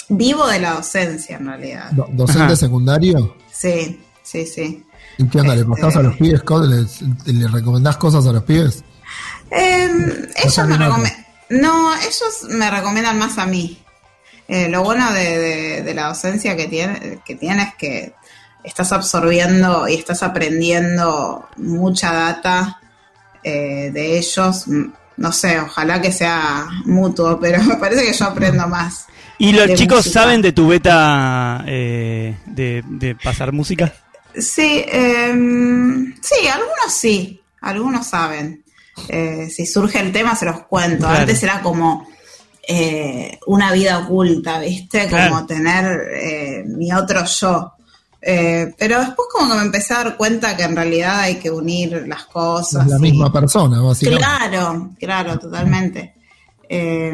Vivo 0.07 0.45
de 0.47 0.59
la 0.59 0.73
docencia 0.73 1.37
en 1.37 1.47
realidad. 1.47 1.89
Do- 1.91 2.07
¿Docente 2.11 2.43
Ajá. 2.43 2.55
secundario? 2.55 3.35
Sí, 3.51 3.99
sí, 4.21 4.45
sí. 4.45 4.83
¿Y 5.17 5.27
qué 5.27 5.39
onda? 5.39 5.55
¿Le 5.55 5.61
Este- 5.61 5.71
pasás 5.71 5.95
a 5.95 6.01
los 6.03 6.15
pibes? 6.17 6.41
¿Les- 6.69 7.01
¿Le 7.25 7.47
recomendás 7.47 7.97
cosas 7.97 8.27
a 8.27 8.31
los 8.33 8.43
pibes? 8.43 8.83
Eh, 9.49 9.87
ellos 10.35 10.57
me 10.67 10.77
recomiendan... 10.77 11.24
No, 11.49 11.95
ellos 11.95 12.43
me 12.49 12.69
recomiendan 12.71 13.17
más 13.19 13.37
a 13.37 13.45
mí. 13.45 13.81
Eh, 14.47 14.69
lo 14.69 14.83
bueno 14.83 15.11
de, 15.13 15.37
de- 15.37 15.81
de 15.83 15.93
la 15.93 16.07
docencia 16.09 16.55
que 16.55 16.67
tiene, 16.67 17.19
que 17.25 17.35
tiene 17.35 17.63
es 17.63 17.75
que 17.75 18.13
estás 18.63 18.91
absorbiendo 18.91 19.87
y 19.87 19.95
estás 19.95 20.23
aprendiendo 20.23 21.47
mucha 21.57 22.11
data 22.13 22.79
eh, 23.43 23.91
de 23.93 24.17
ellos. 24.17 24.65
No 25.17 25.31
sé, 25.31 25.59
ojalá 25.59 26.01
que 26.01 26.11
sea 26.11 26.67
mutuo, 26.85 27.39
pero 27.41 27.63
me 27.63 27.75
parece 27.75 28.05
que 28.05 28.13
yo 28.13 28.25
aprendo 28.25 28.67
más. 28.67 29.05
¿Y 29.37 29.51
los 29.53 29.73
chicos 29.73 29.97
música. 29.97 30.21
saben 30.21 30.41
de 30.41 30.51
tu 30.51 30.67
beta 30.67 31.63
eh, 31.67 32.37
de, 32.45 32.83
de 32.87 33.15
pasar 33.15 33.51
música? 33.51 33.93
Sí, 34.37 34.83
em, 34.87 36.13
sí, 36.21 36.47
algunos 36.47 36.93
sí, 36.93 37.41
algunos 37.61 38.07
saben. 38.07 38.63
Eh, 39.09 39.49
si 39.49 39.65
surge 39.65 39.99
el 39.99 40.11
tema 40.11 40.35
se 40.35 40.45
los 40.45 40.61
cuento. 40.63 41.05
Claro. 41.05 41.19
Antes 41.21 41.43
era 41.43 41.61
como 41.61 42.07
eh, 42.67 43.37
una 43.47 43.71
vida 43.71 43.99
oculta, 43.99 44.59
¿viste? 44.59 45.01
Como 45.09 45.09
Claro. 45.27 45.45
tener 45.45 46.01
eh, 46.13 46.63
mi 46.65 46.91
otro 46.93 47.23
yo. 47.25 47.71
Eh, 48.27 48.73
pero 48.79 48.99
después 49.01 49.27
como 49.31 49.51
que 49.51 49.57
me 49.59 49.65
empecé 49.65 49.93
a 49.93 49.97
dar 50.03 50.17
cuenta 50.17 50.57
que 50.57 50.63
en 50.63 50.75
realidad 50.75 51.19
hay 51.19 51.35
que 51.35 51.51
unir 51.51 52.05
las 52.07 52.25
cosas. 52.25 52.85
Es 52.85 52.91
la 52.91 52.97
y- 52.97 53.11
misma 53.11 53.31
persona, 53.31 53.79
básicamente. 53.81 54.25
Claro, 54.25 54.89
claro, 54.99 55.37
totalmente. 55.39 56.13
Eh, 56.67 57.13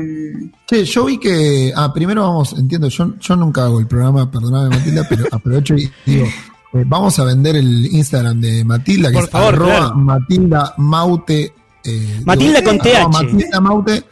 Sí, 0.70 0.86
yo 0.86 1.04
vi 1.06 1.18
que. 1.18 1.74
Ah, 1.76 1.92
primero 1.94 2.22
vamos, 2.22 2.54
entiendo, 2.58 2.88
yo, 2.88 3.14
yo 3.20 3.36
nunca 3.36 3.66
hago 3.66 3.80
el 3.82 3.88
programa, 3.88 4.32
perdóname 4.32 4.70
Matilda, 4.78 5.06
pero 5.10 5.26
aprovecho 5.32 5.76
y 5.76 5.92
digo, 6.06 6.26
eh, 6.26 6.84
vamos 6.86 7.20
a 7.20 7.26
vender 7.26 7.58
el 7.58 7.88
Instagram 7.88 8.40
de 8.40 8.64
Matilda, 8.64 9.10
que 9.10 9.16
Por 9.16 9.24
es 9.26 9.30
favor, 9.30 9.54
arroba 9.56 9.78
claro. 9.80 9.96
Matilda 9.96 10.74
Maute. 10.78 11.54
Eh, 11.84 12.22
Matilda 12.26 12.60
digo, 12.60 12.72
con 12.72 12.80
TH. 12.80 13.10
Matilda 13.12 13.62
Maute 13.62 14.04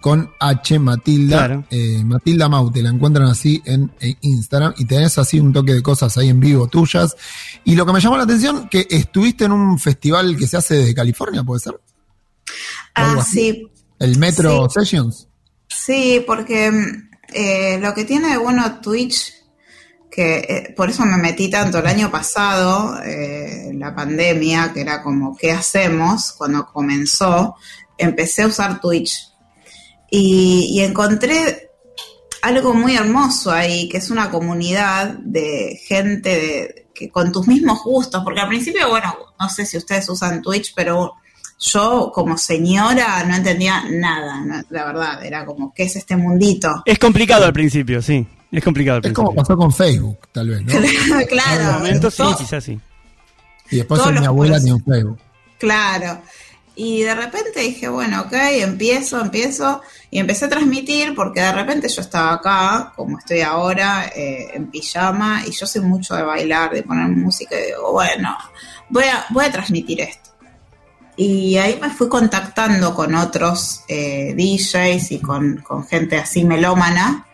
con 0.00 0.30
H, 0.38 0.78
Matilda. 0.78 1.36
Claro. 1.46 1.64
eh, 1.70 2.02
Matilda 2.04 2.48
Maute, 2.48 2.80
la 2.82 2.90
encuentran 2.90 3.26
así 3.28 3.60
en, 3.64 3.90
en 4.00 4.16
Instagram 4.20 4.74
y 4.78 4.84
tenés 4.84 5.18
así 5.18 5.40
un 5.40 5.52
toque 5.52 5.72
de 5.74 5.82
cosas 5.82 6.16
ahí 6.18 6.28
en 6.28 6.38
vivo 6.38 6.68
tuyas. 6.68 7.16
Y 7.64 7.74
lo 7.74 7.84
que 7.84 7.92
me 7.92 8.00
llamó 8.00 8.16
la 8.16 8.22
atención, 8.22 8.68
que 8.68 8.86
estuviste 8.88 9.46
en 9.46 9.52
un 9.52 9.78
festival 9.80 10.36
que 10.36 10.46
se 10.46 10.56
hace 10.58 10.76
desde 10.76 10.94
California, 10.94 11.42
¿puede 11.42 11.60
ser? 11.60 11.80
Ah, 12.94 13.16
así. 13.18 13.30
sí, 13.52 13.68
El 13.98 14.18
Metro 14.18 14.68
Sí. 14.70 14.78
Sessions. 14.80 15.28
Sí, 15.68 16.22
porque 16.26 16.70
mm, 16.70 17.08
eh, 17.34 17.78
lo 17.82 17.92
que 17.92 18.04
tiene 18.04 18.28
de 18.30 18.36
bueno 18.36 18.80
Twitch, 18.80 19.32
que 20.16 20.36
eh, 20.38 20.74
por 20.74 20.88
eso 20.88 21.04
me 21.04 21.18
metí 21.18 21.50
tanto 21.50 21.76
el 21.76 21.86
año 21.86 22.10
pasado, 22.10 22.98
eh, 23.04 23.70
la 23.74 23.94
pandemia, 23.94 24.72
que 24.72 24.80
era 24.80 25.02
como, 25.02 25.36
¿qué 25.36 25.52
hacemos? 25.52 26.32
Cuando 26.32 26.64
comenzó, 26.72 27.56
empecé 27.98 28.44
a 28.44 28.46
usar 28.46 28.80
Twitch. 28.80 29.30
Y, 30.10 30.70
y 30.70 30.80
encontré 30.80 31.68
algo 32.40 32.72
muy 32.72 32.96
hermoso 32.96 33.52
ahí, 33.52 33.90
que 33.90 33.98
es 33.98 34.08
una 34.08 34.30
comunidad 34.30 35.18
de 35.18 35.78
gente 35.86 36.30
de, 36.30 36.88
que 36.94 37.10
con 37.10 37.30
tus 37.30 37.46
mismos 37.46 37.82
gustos, 37.84 38.24
porque 38.24 38.40
al 38.40 38.48
principio, 38.48 38.88
bueno, 38.88 39.14
no 39.38 39.50
sé 39.50 39.66
si 39.66 39.76
ustedes 39.76 40.08
usan 40.08 40.40
Twitch, 40.40 40.72
pero 40.74 41.12
yo 41.60 42.10
como 42.14 42.38
señora 42.38 43.22
no 43.24 43.36
entendía 43.36 43.84
nada, 43.90 44.64
la 44.70 44.84
verdad, 44.86 45.22
era 45.22 45.44
como, 45.44 45.74
¿qué 45.74 45.82
es 45.82 45.96
este 45.96 46.16
mundito? 46.16 46.82
Es 46.86 46.98
complicado 46.98 47.44
al 47.44 47.52
principio, 47.52 48.00
sí. 48.00 48.26
Es 48.56 48.64
complicado 48.64 48.98
al 48.98 49.06
Es 49.06 49.12
como 49.12 49.34
pasó 49.34 49.56
con 49.56 49.72
Facebook, 49.72 50.18
tal 50.32 50.48
vez, 50.48 50.62
¿no? 50.62 50.72
En 50.76 50.84
algún 50.84 51.26
claro, 51.26 51.78
momento 51.78 52.10
sí, 52.10 52.22
quizás 52.38 52.64
sí. 52.64 52.80
Y 53.70 53.76
después 53.76 54.00
Todos 54.00 54.18
mi 54.18 54.26
abuela 54.26 54.58
tiene 54.58 54.74
un 54.74 54.84
Facebook. 54.84 55.18
claro. 55.58 56.22
Y 56.78 57.02
de 57.02 57.14
repente 57.14 57.60
dije, 57.60 57.88
bueno, 57.88 58.20
ok, 58.20 58.34
empiezo, 58.34 59.18
empiezo, 59.18 59.80
y 60.10 60.18
empecé 60.18 60.44
a 60.44 60.50
transmitir 60.50 61.14
porque 61.14 61.40
de 61.40 61.52
repente 61.52 61.88
yo 61.88 62.02
estaba 62.02 62.34
acá, 62.34 62.92
como 62.94 63.18
estoy 63.18 63.40
ahora, 63.40 64.12
eh, 64.14 64.48
en 64.52 64.70
pijama, 64.70 65.42
y 65.46 65.52
yo 65.52 65.66
soy 65.66 65.80
mucho 65.80 66.14
de 66.14 66.22
bailar, 66.22 66.72
de 66.72 66.82
poner 66.82 67.08
música, 67.08 67.58
y 67.58 67.68
digo, 67.68 67.92
bueno, 67.92 68.36
voy 68.90 69.04
a, 69.04 69.24
voy 69.30 69.46
a 69.46 69.52
transmitir 69.52 70.02
esto. 70.02 70.30
Y 71.16 71.56
ahí 71.56 71.78
me 71.80 71.88
fui 71.88 72.10
contactando 72.10 72.94
con 72.94 73.14
otros 73.14 73.80
eh, 73.88 74.34
DJs 74.36 75.12
y 75.12 75.18
con, 75.20 75.62
con 75.62 75.86
gente 75.86 76.18
así 76.18 76.44
melómana. 76.44 77.26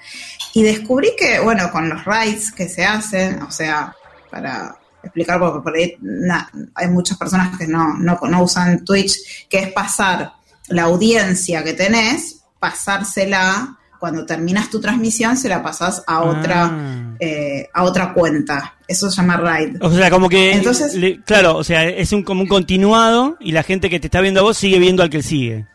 Y 0.54 0.62
descubrí 0.62 1.11
que, 1.18 1.40
bueno, 1.40 1.71
con 1.71 1.88
los 1.88 2.04
rides 2.04 2.52
que 2.52 2.68
se 2.68 2.85
hacen, 2.85 3.42
o 3.42 3.50
sea, 3.50 3.94
para 4.30 4.76
explicar, 5.02 5.38
porque 5.40 5.61
por 5.62 5.75
ahí 5.76 5.97
na- 6.00 6.50
hay 6.75 6.88
muchas 6.88 7.16
personas 7.18 7.59
que 7.59 7.66
no, 7.66 7.94
no, 7.99 8.18
no 8.28 8.42
usan 8.42 8.85
Twitch, 8.85 9.49
que 9.49 9.59
es 9.59 9.73
pasar 9.73 10.32
la 10.68 10.82
audiencia 10.85 11.64
que 11.64 11.73
tenés, 11.73 12.42
pasársela, 12.59 13.78
cuando 13.99 14.26
terminas 14.26 14.68
tu 14.68 14.80
transmisión, 14.80 15.37
se 15.37 15.49
la 15.49 15.62
pasás 15.62 16.02
a 16.09 16.23
otra, 16.23 16.64
Ah. 16.73 17.14
eh, 17.21 17.68
a 17.73 17.85
otra 17.85 18.12
cuenta. 18.12 18.75
Eso 18.88 19.09
se 19.09 19.16
llama 19.16 19.37
ride. 19.37 19.78
O 19.80 19.90
sea, 19.92 20.11
como 20.11 20.28
que. 20.28 20.52
Entonces- 20.52 20.94
le- 20.94 21.21
claro, 21.23 21.56
o 21.56 21.62
sea, 21.64 21.85
es 21.88 22.12
un, 22.12 22.25
como 22.25 22.42
un 22.42 22.49
continuado 22.49 23.37
y 23.40 23.52
la 23.52 23.62
gente 23.62 23.88
que 23.88 24.00
te 24.00 24.09
está 24.09 24.21
viendo 24.21 24.40
a 24.40 24.42
vos 24.42 24.56
sigue 24.59 24.80
viendo 24.80 25.02
al 25.04 25.11
que 25.11 25.23
sigue. 25.23 25.66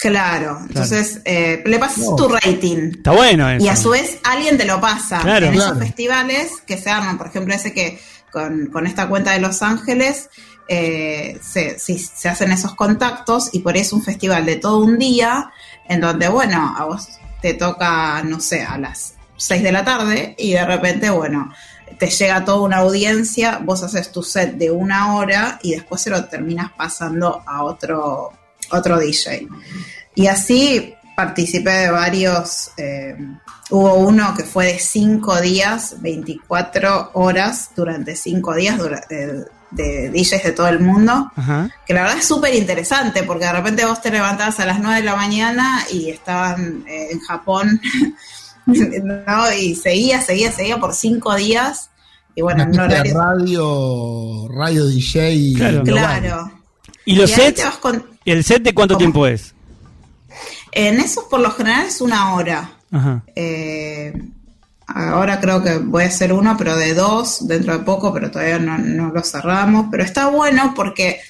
Claro, 0.00 0.58
entonces 0.68 1.20
eh, 1.24 1.62
le 1.64 1.78
pasas 1.78 2.04
No. 2.04 2.16
tu 2.16 2.28
rating. 2.28 2.90
Está 2.96 3.12
bueno 3.12 3.48
eso. 3.48 3.64
Y 3.64 3.68
a 3.68 3.76
su 3.76 3.90
vez 3.90 4.18
alguien 4.24 4.58
te 4.58 4.64
lo 4.64 4.80
pasa. 4.80 5.20
Claro. 5.20 5.46
en 5.46 5.52
Claro. 5.54 5.70
esos 5.72 5.78
festivales 5.86 6.50
que 6.66 6.76
se 6.78 6.90
arman, 6.90 7.16
por 7.18 7.28
ejemplo, 7.28 7.54
ese 7.54 7.72
que 7.72 7.98
con, 8.30 8.66
con 8.66 8.86
esta 8.86 9.08
cuenta 9.08 9.32
de 9.32 9.40
Los 9.40 9.62
Ángeles 9.62 10.28
eh, 10.68 11.38
se, 11.42 11.78
sí, 11.78 11.98
se 11.98 12.28
hacen 12.28 12.52
esos 12.52 12.74
contactos 12.74 13.50
y 13.52 13.60
por 13.60 13.76
eso 13.76 13.96
un 13.96 14.02
festival 14.02 14.44
de 14.44 14.56
todo 14.56 14.78
un 14.78 14.98
día 14.98 15.50
en 15.88 16.00
donde, 16.00 16.28
bueno, 16.28 16.74
a 16.76 16.84
vos 16.84 17.08
te 17.40 17.54
toca, 17.54 18.22
no 18.24 18.40
sé, 18.40 18.62
a 18.62 18.76
las 18.76 19.14
6 19.36 19.62
de 19.62 19.72
la 19.72 19.84
tarde 19.84 20.34
y 20.38 20.52
de 20.52 20.64
repente, 20.66 21.08
bueno, 21.10 21.52
te 21.98 22.08
llega 22.08 22.44
toda 22.44 22.60
una 22.60 22.78
audiencia, 22.78 23.60
vos 23.62 23.82
haces 23.82 24.10
tu 24.10 24.22
set 24.22 24.54
de 24.56 24.70
una 24.70 25.14
hora 25.14 25.58
y 25.62 25.72
después 25.72 26.02
se 26.02 26.10
lo 26.10 26.24
terminas 26.26 26.72
pasando 26.76 27.42
a 27.46 27.62
otro, 27.62 28.32
otro 28.70 28.98
DJ. 28.98 29.48
Y 30.14 30.26
así 30.26 30.94
participé 31.16 31.70
de 31.70 31.90
varios, 31.90 32.70
eh, 32.76 33.16
hubo 33.70 33.94
uno 33.94 34.34
que 34.36 34.44
fue 34.44 34.66
de 34.74 34.78
5 34.78 35.40
días, 35.40 35.96
24 36.00 37.10
horas 37.14 37.70
durante 37.74 38.14
5 38.16 38.54
días 38.54 38.78
dura- 38.78 39.04
de, 39.08 39.44
de 39.70 40.10
DJs 40.10 40.42
de 40.44 40.52
todo 40.52 40.68
el 40.68 40.80
mundo, 40.80 41.30
Ajá. 41.36 41.70
que 41.86 41.94
la 41.94 42.02
verdad 42.02 42.18
es 42.18 42.26
súper 42.26 42.54
interesante 42.54 43.22
porque 43.24 43.46
de 43.46 43.52
repente 43.52 43.84
vos 43.84 44.00
te 44.00 44.10
levantabas 44.10 44.60
a 44.60 44.66
las 44.66 44.78
9 44.80 44.96
de 45.00 45.04
la 45.04 45.16
mañana 45.16 45.84
y 45.92 46.10
estaban 46.10 46.84
eh, 46.86 47.08
en 47.12 47.20
Japón, 47.20 47.80
¿no? 48.66 49.52
Y 49.52 49.74
seguía, 49.74 50.20
seguía, 50.20 50.52
seguía 50.52 50.78
por 50.78 50.94
5 50.94 51.34
días. 51.36 51.90
Y 52.34 52.42
bueno, 52.42 52.64
en 52.64 52.78
horario... 52.78 53.18
radio, 53.18 54.48
radio 54.54 54.86
DJ. 54.86 55.54
Claro. 55.56 55.82
global. 55.82 56.20
Claro. 56.20 56.52
¿Y 57.06 57.16
los 57.16 57.30
Y 57.30 57.34
ahí 57.34 57.40
sets? 57.40 57.56
te 57.60 57.64
vas 57.64 57.76
con- 57.78 58.15
¿El 58.26 58.44
set 58.44 58.62
de 58.62 58.74
cuánto 58.74 58.94
¿Cómo? 58.94 58.98
tiempo 58.98 59.26
es? 59.26 59.54
En 60.72 61.00
esos 61.00 61.24
por 61.24 61.40
lo 61.40 61.50
general 61.52 61.86
es 61.86 62.00
una 62.00 62.34
hora. 62.34 62.70
Ajá. 62.92 63.22
Eh, 63.34 64.12
ahora 64.86 65.40
creo 65.40 65.62
que 65.62 65.78
voy 65.78 66.04
a 66.04 66.08
hacer 66.08 66.32
uno, 66.32 66.56
pero 66.58 66.76
de 66.76 66.92
dos 66.92 67.46
dentro 67.46 67.78
de 67.78 67.84
poco, 67.84 68.12
pero 68.12 68.30
todavía 68.30 68.58
no, 68.58 68.76
no 68.76 69.10
lo 69.10 69.22
cerramos. 69.22 69.86
Pero 69.90 70.02
está 70.02 70.28
bueno 70.28 70.74
porque 70.74 71.20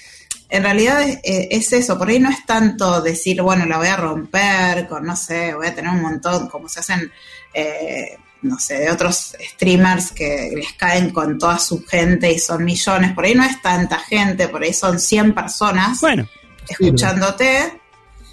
en 0.48 0.62
realidad 0.62 1.02
es, 1.02 1.16
eh, 1.22 1.48
es 1.50 1.72
eso, 1.72 1.98
por 1.98 2.08
ahí 2.08 2.18
no 2.18 2.30
es 2.30 2.44
tanto 2.46 3.00
decir, 3.02 3.42
bueno, 3.42 3.66
la 3.66 3.78
voy 3.78 3.88
a 3.88 3.96
romper 3.96 4.86
con, 4.86 5.04
no 5.04 5.16
sé, 5.16 5.54
voy 5.54 5.66
a 5.66 5.74
tener 5.74 5.90
un 5.90 6.02
montón, 6.02 6.48
como 6.48 6.68
se 6.68 6.80
hacen, 6.80 7.10
eh, 7.52 8.16
no 8.42 8.58
sé, 8.58 8.78
de 8.78 8.90
otros 8.90 9.36
streamers 9.54 10.12
que 10.12 10.52
les 10.54 10.72
caen 10.74 11.10
con 11.10 11.36
toda 11.38 11.58
su 11.58 11.84
gente 11.84 12.30
y 12.30 12.38
son 12.38 12.64
millones. 12.64 13.12
Por 13.12 13.24
ahí 13.24 13.34
no 13.34 13.44
es 13.44 13.60
tanta 13.60 13.98
gente, 13.98 14.48
por 14.48 14.62
ahí 14.62 14.72
son 14.72 15.00
100 15.00 15.34
personas 15.34 16.00
Bueno, 16.00 16.28
escuchándote 16.68 17.80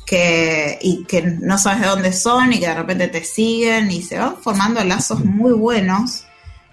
que, 0.06 0.78
y 0.82 1.06
que 1.06 1.22
no 1.22 1.58
sabes 1.58 1.82
de 1.82 1.88
dónde 1.88 2.14
son 2.14 2.54
y 2.54 2.60
que 2.60 2.68
de 2.68 2.76
repente 2.76 3.08
te 3.08 3.24
siguen 3.24 3.92
y 3.92 4.02
se 4.02 4.18
van 4.18 4.38
formando 4.38 4.84
lazos 4.84 5.24
muy 5.24 5.54
buenos 5.54 6.26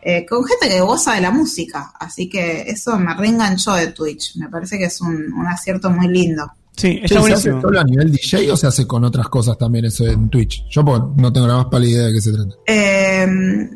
eh, 0.02 0.24
con 0.26 0.44
gente 0.44 0.68
que 0.68 0.80
goza 0.80 1.14
de 1.14 1.20
la 1.20 1.30
música. 1.30 1.92
Así 1.98 2.28
que 2.28 2.62
eso 2.62 2.98
me 2.98 3.14
reenganchó 3.14 3.74
de 3.74 3.88
Twitch. 3.88 4.36
Me 4.36 4.48
parece 4.48 4.78
que 4.78 4.84
es 4.84 5.00
un, 5.00 5.32
un 5.32 5.46
acierto 5.46 5.90
muy 5.90 6.08
lindo. 6.08 6.50
sí, 6.76 7.00
está 7.02 7.22
¿Se 7.22 7.32
hace 7.32 7.60
solo 7.60 7.80
a 7.80 7.84
nivel 7.84 8.10
DJ 8.10 8.50
o 8.50 8.56
se 8.56 8.66
hace 8.66 8.86
con 8.86 9.04
otras 9.04 9.28
cosas 9.28 9.58
también 9.58 9.84
eso 9.84 10.06
en 10.06 10.30
Twitch? 10.30 10.64
Yo 10.70 10.84
pues, 10.84 11.00
no 11.16 11.32
tengo 11.32 11.46
la 11.46 11.56
más 11.56 11.66
pálida 11.66 11.90
idea 11.90 12.06
de 12.06 12.12
qué 12.14 12.20
se 12.20 12.32
trata. 12.32 12.54
Eh, 12.66 13.70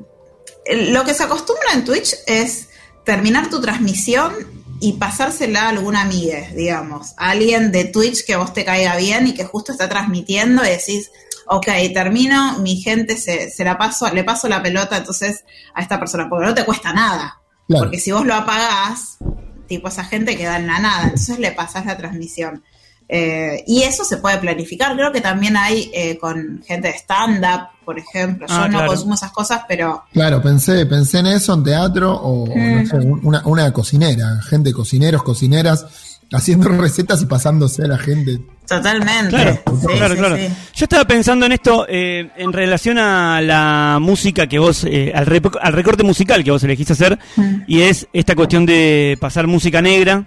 lo 0.93 1.05
que 1.05 1.13
se 1.13 1.23
acostumbra 1.23 1.75
en 1.75 1.85
Twitch 1.85 2.15
es 2.27 2.69
terminar 3.05 3.51
tu 3.51 3.61
transmisión 3.61 4.33
y 4.81 4.95
pasársela 4.95 5.63
a 5.63 5.69
alguna 5.71 6.03
amiga, 6.03 6.49
digamos, 6.55 7.13
a 7.17 7.31
alguien 7.31 7.73
de 7.73 7.85
Twitch 7.85 8.25
que 8.25 8.35
a 8.35 8.39
vos 8.39 8.53
te 8.53 8.65
caiga 8.65 8.97
bien 8.97 9.27
y 9.27 9.35
que 9.35 9.45
justo 9.45 9.73
está 9.73 9.89
transmitiendo 9.89 10.65
y 10.65 10.69
decís, 10.69 11.11
ok, 11.47 11.67
termino, 11.93 12.59
mi 12.59 12.77
gente 12.81 13.17
se, 13.17 13.51
se 13.51 13.65
la 13.65 13.79
paso, 13.79 14.11
le 14.13 14.25
paso 14.25 14.49
la 14.49 14.63
pelota 14.63 14.97
entonces 14.97 15.45
a 15.75 15.83
esta 15.83 15.99
persona, 15.99 16.29
porque 16.29 16.47
no 16.47 16.55
te 16.55 16.65
cuesta 16.65 16.93
nada. 16.93 17.41
Claro. 17.67 17.85
Porque 17.85 17.99
si 17.99 18.13
vos 18.13 18.27
lo 18.27 18.35
apagás, 18.35 19.19
tipo 19.67 19.89
esa 19.89 20.05
gente 20.05 20.37
queda 20.37 20.57
en 20.57 20.67
la 20.67 20.79
nada, 20.79 21.05
entonces 21.05 21.39
le 21.39 21.53
pasás 21.53 21.87
la 21.87 21.97
transmisión. 21.97 22.63
Eh, 23.09 23.63
y 23.67 23.83
eso 23.83 24.05
se 24.05 24.17
puede 24.17 24.39
planificar. 24.39 24.95
Creo 24.97 25.13
que 25.13 25.21
también 25.21 25.57
hay 25.57 25.91
eh, 25.95 26.17
con 26.19 26.63
gente 26.67 26.89
de 26.89 26.95
stand-up, 26.95 27.69
por 27.85 27.99
ejemplo. 27.99 28.47
Yo 28.49 28.55
Ah, 28.55 28.67
no 28.69 28.79
claro. 28.79 28.89
consumo 28.89 29.15
esas 29.15 29.31
cosas, 29.31 29.63
pero 29.69 30.05
Claro, 30.13 30.41
pensé, 30.41 30.87
pensé 30.87 31.19
en 31.19 31.27
eso, 31.27 31.53
en 31.55 31.65
teatro 31.65 32.13
o, 32.15 32.45
o 32.45 32.49
no 32.49 32.55
Mm. 32.83 32.87
sé, 32.87 32.97
un- 32.97 33.21
una, 33.23 33.43
una 33.47 33.73
cocinera, 33.73 34.41
gente 34.49 34.73
cocineros, 34.73 35.23
cocineras, 35.23 35.87
haciendo 36.33 36.69
recetas 36.71 37.21
y 37.23 37.27
pasándose 37.27 37.83
a 37.85 37.89
la 37.89 37.99
gente. 37.99 38.41
totalmente. 38.67 39.29
Claro, 39.29 39.61
Sí, 39.79 39.87
claro, 39.99 40.15
sí, 40.15 40.19
claro. 40.21 40.37
sí. 40.37 40.49
Yo 40.75 40.85
estaba 40.87 41.05
pensando 41.05 41.45
en 41.45 41.53
esto 41.53 41.85
eh, 41.87 42.31
en 42.39 42.53
relación 42.55 42.97
a 42.97 43.43
la 43.43 43.99
música 44.01 44.47
que 44.47 44.59
vos, 44.59 44.85
eh, 44.85 45.13
al, 45.15 45.27
rep- 45.27 45.59
al 45.61 45.73
recorte 45.75 46.03
musical 46.03 46.43
que 46.43 46.51
vos 46.51 46.65
elegiste 46.65 46.95
hacer, 46.95 47.19
Mm. 47.37 47.55
y 47.67 47.83
es 47.83 48.07
esta 48.15 48.35
cuestión 48.35 48.65
de 48.65 49.19
pasar 49.21 49.47
música 49.47 49.83
negra, 49.83 50.27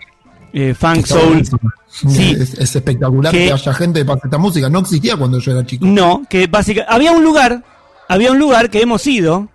eh, 0.60 0.74
funk, 0.74 1.06
soul. 1.06 1.44
Sí. 1.90 2.36
Es, 2.40 2.54
es 2.56 2.76
espectacular 2.76 3.32
Que- 3.32 3.46
que 3.48 3.54
haya 3.54 3.74
gente 3.74 4.00
que 4.00 4.06
pase 4.06 4.22
esta 4.26 4.38
música. 4.38 4.70
No 4.70 4.80
existía 4.80 5.16
cuando 5.16 5.40
yo 5.40 5.52
era 5.52 5.66
chico. 5.66 5.86
No, 5.86 6.24
que 6.30 6.48
básicamente 6.48 6.94
había 6.94 7.12
un 7.12 7.24
lugar, 7.24 7.64
había 8.08 8.32
un 8.32 8.40
lugar 8.40 8.70
que 8.70 8.82
hemos 8.82 9.06
ido, 9.08 9.50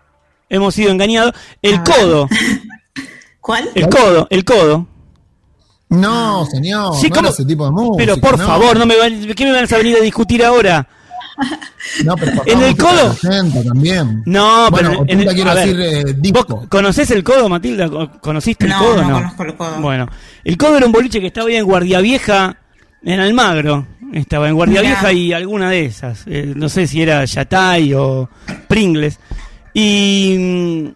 hemos 0.49 0.75
sido 0.75 0.91
engañados, 0.91 1.35
el 1.63 1.77
Ah. 1.77 1.85
codo. 1.85 2.29
¿Cuál? 3.41 3.69
El 3.75 3.89
codo, 3.89 4.27
el 4.31 4.45
codo. 4.45 4.87
No, 5.89 6.47
señor, 6.47 6.95
Sí, 6.97 7.09
no 7.09 7.15
¿cómo? 7.17 7.27
era 7.27 7.35
ese 7.35 7.45
tipo 7.45 7.65
de 7.67 7.71
música. 7.73 7.95
Pero 7.99 8.17
por 8.17 8.39
no. 8.39 8.47
favor, 8.47 8.79
no 8.79 8.87
me 8.87 8.97
van, 8.97 9.27
¿qué 9.35 9.45
me 9.45 9.53
van 9.53 9.67
a 9.71 9.77
venir 9.77 9.97
a 9.97 10.01
discutir 10.01 10.45
ahora? 10.45 10.89
No, 12.05 12.15
pero 12.17 12.33
por 12.37 12.49
¿En 12.49 12.55
favor, 12.55 12.69
el 12.69 12.77
codo? 12.77 12.97
de 12.97 13.05
los 13.09 13.25
80 13.25 13.65
también. 13.65 14.23
No, 14.27 14.71
bueno, 14.71 14.91
pero 14.91 15.01
80 15.03 15.35
quiero 15.35 15.51
a 15.51 15.55
ver, 15.55 15.77
decir 15.77 15.81
eh, 16.09 16.13
¿Vos 16.13 16.23
disco. 16.23 16.67
conocés 16.69 17.11
el 17.11 17.25
codo, 17.25 17.49
Matilda? 17.49 17.89
¿Co- 17.89 18.11
¿Conociste 18.21 18.67
el 18.67 18.73
codo? 18.75 19.03
no 19.03 19.09
No, 19.09 19.15
conozco 19.17 19.43
el 19.45 19.55
codo. 19.57 19.81
Bueno, 19.81 20.09
el 20.45 20.57
codo 20.57 20.77
era 20.77 20.87
un 20.87 20.93
boliche 20.93 21.21
que 21.21 21.27
estaba 21.27 21.49
ahí 21.49 21.57
en 21.57 21.65
Guardia 21.65 22.01
Vieja, 22.01 22.57
en 23.03 23.21
Almagro. 23.21 23.87
Estaba 24.13 24.49
en 24.49 24.55
Guardia 24.55 24.81
Mirá. 24.81 24.91
Vieja 24.93 25.13
y 25.13 25.33
alguna 25.33 25.71
de 25.71 25.87
esas. 25.87 26.23
Eh, 26.27 26.53
no 26.55 26.69
sé 26.69 26.87
si 26.87 27.03
era 27.03 27.25
Yatay 27.25 27.95
o 27.95 28.29
Pringles. 28.69 29.19
Y, 29.75 30.37
mm, 30.39 30.87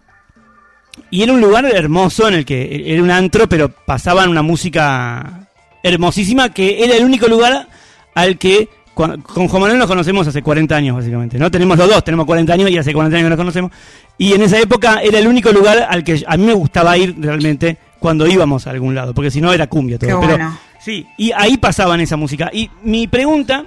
y 1.11 1.21
era 1.23 1.33
un 1.33 1.41
lugar 1.41 1.65
hermoso 1.65 2.27
en 2.27 2.35
el 2.35 2.45
que 2.45 2.83
era 2.93 3.01
un 3.03 3.11
antro, 3.11 3.47
pero 3.49 3.69
pasaban 3.69 4.29
una 4.29 4.41
música 4.41 5.49
hermosísima 5.83 6.49
que 6.53 6.83
era 6.83 6.95
el 6.95 7.03
único 7.05 7.27
lugar 7.27 7.67
al 8.15 8.37
que 8.37 8.69
cua- 8.97 9.21
con 9.21 9.47
Juan 9.47 9.61
Manuel 9.61 9.79
nos 9.79 9.87
conocemos 9.87 10.27
hace 10.27 10.41
40 10.41 10.75
años, 10.75 10.95
básicamente, 10.95 11.37
¿no? 11.37 11.51
Tenemos 11.51 11.77
los 11.77 11.87
dos, 11.89 12.03
tenemos 12.03 12.25
40 12.25 12.53
años 12.53 12.69
y 12.71 12.77
hace 12.77 12.91
40 12.93 13.15
años 13.17 13.25
que 13.25 13.29
nos 13.29 13.37
conocemos. 13.37 13.71
Y 14.17 14.33
en 14.33 14.41
esa 14.41 14.59
época 14.59 15.01
era 15.01 15.19
el 15.19 15.27
único 15.27 15.51
lugar 15.51 15.85
al 15.89 16.03
que 16.03 16.23
a 16.27 16.35
mí 16.37 16.45
me 16.45 16.53
gustaba 16.53 16.97
ir 16.97 17.15
realmente 17.19 17.77
cuando 17.99 18.25
íbamos 18.27 18.65
a 18.67 18.71
algún 18.71 18.95
lado, 18.95 19.13
porque 19.13 19.31
si 19.31 19.39
no 19.41 19.53
era 19.53 19.67
cumbia 19.67 19.97
todo. 19.99 20.09
Qué 20.09 20.15
Pero, 20.27 20.37
bueno. 20.37 20.59
sí, 20.79 21.05
y 21.17 21.31
ahí 21.31 21.57
pasaban 21.57 22.01
esa 22.01 22.17
música. 22.17 22.49
Y 22.51 22.69
mi 22.83 23.07
pregunta 23.07 23.65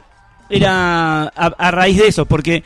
era 0.48 1.22
a, 1.22 1.30
a 1.58 1.70
raíz 1.70 1.96
de 1.98 2.08
eso, 2.08 2.26
porque 2.26 2.62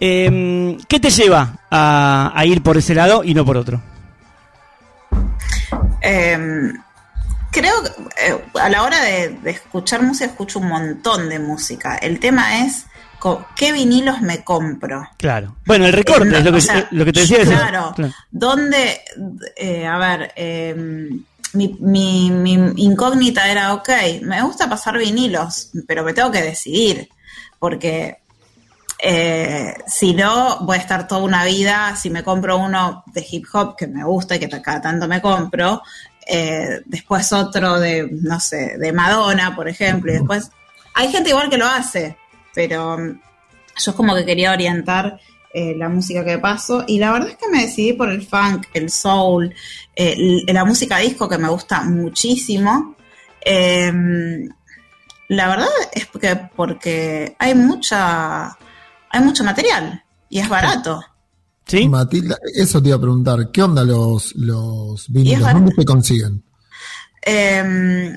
em, 0.00 0.76
¿qué 0.88 1.00
te 1.00 1.10
lleva 1.10 1.58
a, 1.70 2.32
a 2.34 2.44
ir 2.46 2.62
por 2.62 2.76
ese 2.76 2.94
lado 2.94 3.24
y 3.24 3.34
no 3.34 3.44
por 3.44 3.56
otro? 3.56 3.80
Eh, 6.00 6.72
creo 7.58 7.82
que 7.82 7.90
eh, 8.26 8.44
a 8.60 8.68
la 8.68 8.82
hora 8.82 9.00
de, 9.02 9.30
de 9.42 9.50
escuchar 9.50 10.02
música 10.02 10.26
escucho 10.26 10.58
un 10.58 10.68
montón 10.68 11.28
de 11.28 11.38
música. 11.38 11.96
El 11.96 12.18
tema 12.20 12.64
es 12.64 12.86
qué 13.56 13.72
vinilos 13.72 14.20
me 14.20 14.44
compro. 14.44 15.08
Claro. 15.16 15.56
Bueno, 15.66 15.86
el 15.86 15.92
recorte 15.92 16.28
Eh, 16.36 16.38
es 16.38 16.44
lo 16.44 16.52
que, 16.52 16.58
o 16.58 16.60
sea, 16.60 16.88
lo 16.92 17.04
que 17.04 17.12
te 17.12 17.20
decía. 17.20 17.38
es- 17.38 17.48
Claro. 17.48 17.94
¿Dónde? 18.30 19.00
eh, 19.56 19.86
a 19.86 19.98
ver, 19.98 20.32
eh, 20.36 20.74
mi, 21.54 21.76
mi- 21.80 22.30
mi 22.30 22.52
incógnita 22.84 23.48
era, 23.50 23.74
ok, 23.74 23.88
me 24.22 24.40
gusta 24.42 24.68
pasar 24.68 24.96
vinilos, 24.98 25.70
pero 25.86 26.04
me 26.04 26.12
tengo 26.12 26.30
que 26.30 26.42
decidir, 26.42 27.08
porque 27.58 28.18
eh, 29.00 29.74
si 29.86 30.12
no, 30.14 30.58
voy 30.60 30.76
a 30.76 30.80
estar 30.80 31.06
toda 31.06 31.22
una 31.22 31.44
vida, 31.44 31.94
si 31.96 32.10
me 32.10 32.22
compro 32.24 32.58
uno 32.58 33.04
de 33.06 33.24
hip 33.30 33.46
hop 33.52 33.76
que 33.76 33.86
me 33.86 34.04
gusta 34.04 34.36
y 34.36 34.40
que 34.40 34.48
cada 34.62 34.80
tanto 34.80 35.06
me 35.08 35.20
compro, 35.20 35.82
eh, 36.28 36.82
después 36.84 37.32
otro 37.32 37.80
de, 37.80 38.08
no 38.10 38.38
sé, 38.38 38.76
de 38.78 38.92
Madonna, 38.92 39.56
por 39.56 39.68
ejemplo, 39.68 40.12
y 40.12 40.16
después 40.16 40.50
hay 40.94 41.10
gente 41.10 41.30
igual 41.30 41.48
que 41.48 41.56
lo 41.58 41.66
hace, 41.66 42.16
pero 42.54 42.98
mm, 42.98 43.20
yo 43.78 43.90
es 43.90 43.96
como 43.96 44.14
que 44.14 44.26
quería 44.26 44.52
orientar 44.52 45.18
eh, 45.54 45.74
la 45.76 45.88
música 45.88 46.24
que 46.24 46.38
paso 46.38 46.84
y 46.86 46.98
la 46.98 47.10
verdad 47.10 47.30
es 47.30 47.36
que 47.36 47.48
me 47.48 47.62
decidí 47.62 47.94
por 47.94 48.10
el 48.10 48.26
funk, 48.26 48.66
el 48.74 48.90
soul, 48.90 49.54
eh, 49.96 50.42
la 50.46 50.64
música 50.64 50.98
disco 50.98 51.28
que 51.28 51.38
me 51.38 51.48
gusta 51.48 51.82
muchísimo. 51.82 52.94
Eh, 53.40 53.90
la 55.28 55.48
verdad 55.48 55.68
es 55.92 56.06
que 56.06 56.36
porque 56.54 57.34
hay 57.38 57.54
mucha 57.54 58.58
hay 59.10 59.20
mucho 59.20 59.44
material 59.44 60.04
y 60.28 60.40
es 60.40 60.48
barato. 60.48 61.02
¿Sí? 61.68 61.88
Matilda, 61.88 62.36
eso 62.54 62.82
te 62.82 62.88
iba 62.88 62.96
a 62.96 63.00
preguntar. 63.00 63.50
¿Qué 63.52 63.62
onda 63.62 63.84
los, 63.84 64.34
los 64.36 65.06
vinilos? 65.12 65.52
¿Dónde 65.52 65.72
se 65.76 65.84
consiguen? 65.84 66.42
Eh, 67.24 68.16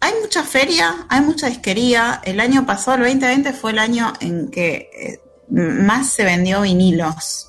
hay 0.00 0.12
mucha 0.20 0.42
feria, 0.42 1.06
hay 1.08 1.20
mucha 1.22 1.48
disquería. 1.48 2.20
El 2.24 2.38
año 2.40 2.66
pasado, 2.66 2.98
el 2.98 3.04
2020, 3.04 3.52
fue 3.52 3.70
el 3.72 3.78
año 3.78 4.12
en 4.20 4.50
que 4.50 4.90
eh, 4.98 5.20
más 5.50 6.10
se 6.10 6.24
vendió 6.24 6.62
vinilos. 6.62 7.48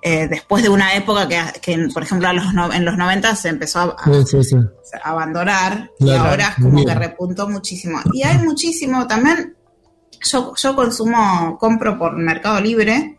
Eh, 0.00 0.28
después 0.28 0.62
de 0.62 0.68
una 0.68 0.94
época 0.94 1.26
que, 1.28 1.40
que, 1.60 1.88
por 1.92 2.04
ejemplo, 2.04 2.28
a 2.28 2.32
los 2.32 2.54
no- 2.54 2.72
en 2.72 2.84
los 2.84 2.96
90 2.96 3.34
se 3.34 3.48
empezó 3.48 3.80
a, 3.80 3.96
a- 3.98 4.04
Sí, 4.24 4.42
sí, 4.42 4.44
sí. 4.44 4.56
a 5.02 5.10
abandonar 5.10 5.90
y 5.98 6.10
ahora 6.10 6.50
es 6.50 6.54
como 6.62 6.70
bien. 6.76 6.86
que 6.88 6.94
repuntó 6.94 7.48
muchísimo. 7.48 7.98
Y 8.12 8.22
hay 8.22 8.38
muchísimo 8.38 9.06
también. 9.08 9.56
Yo, 10.22 10.54
yo 10.54 10.76
consumo, 10.76 11.58
compro 11.58 11.98
por 11.98 12.16
Mercado 12.16 12.60
Libre. 12.60 13.17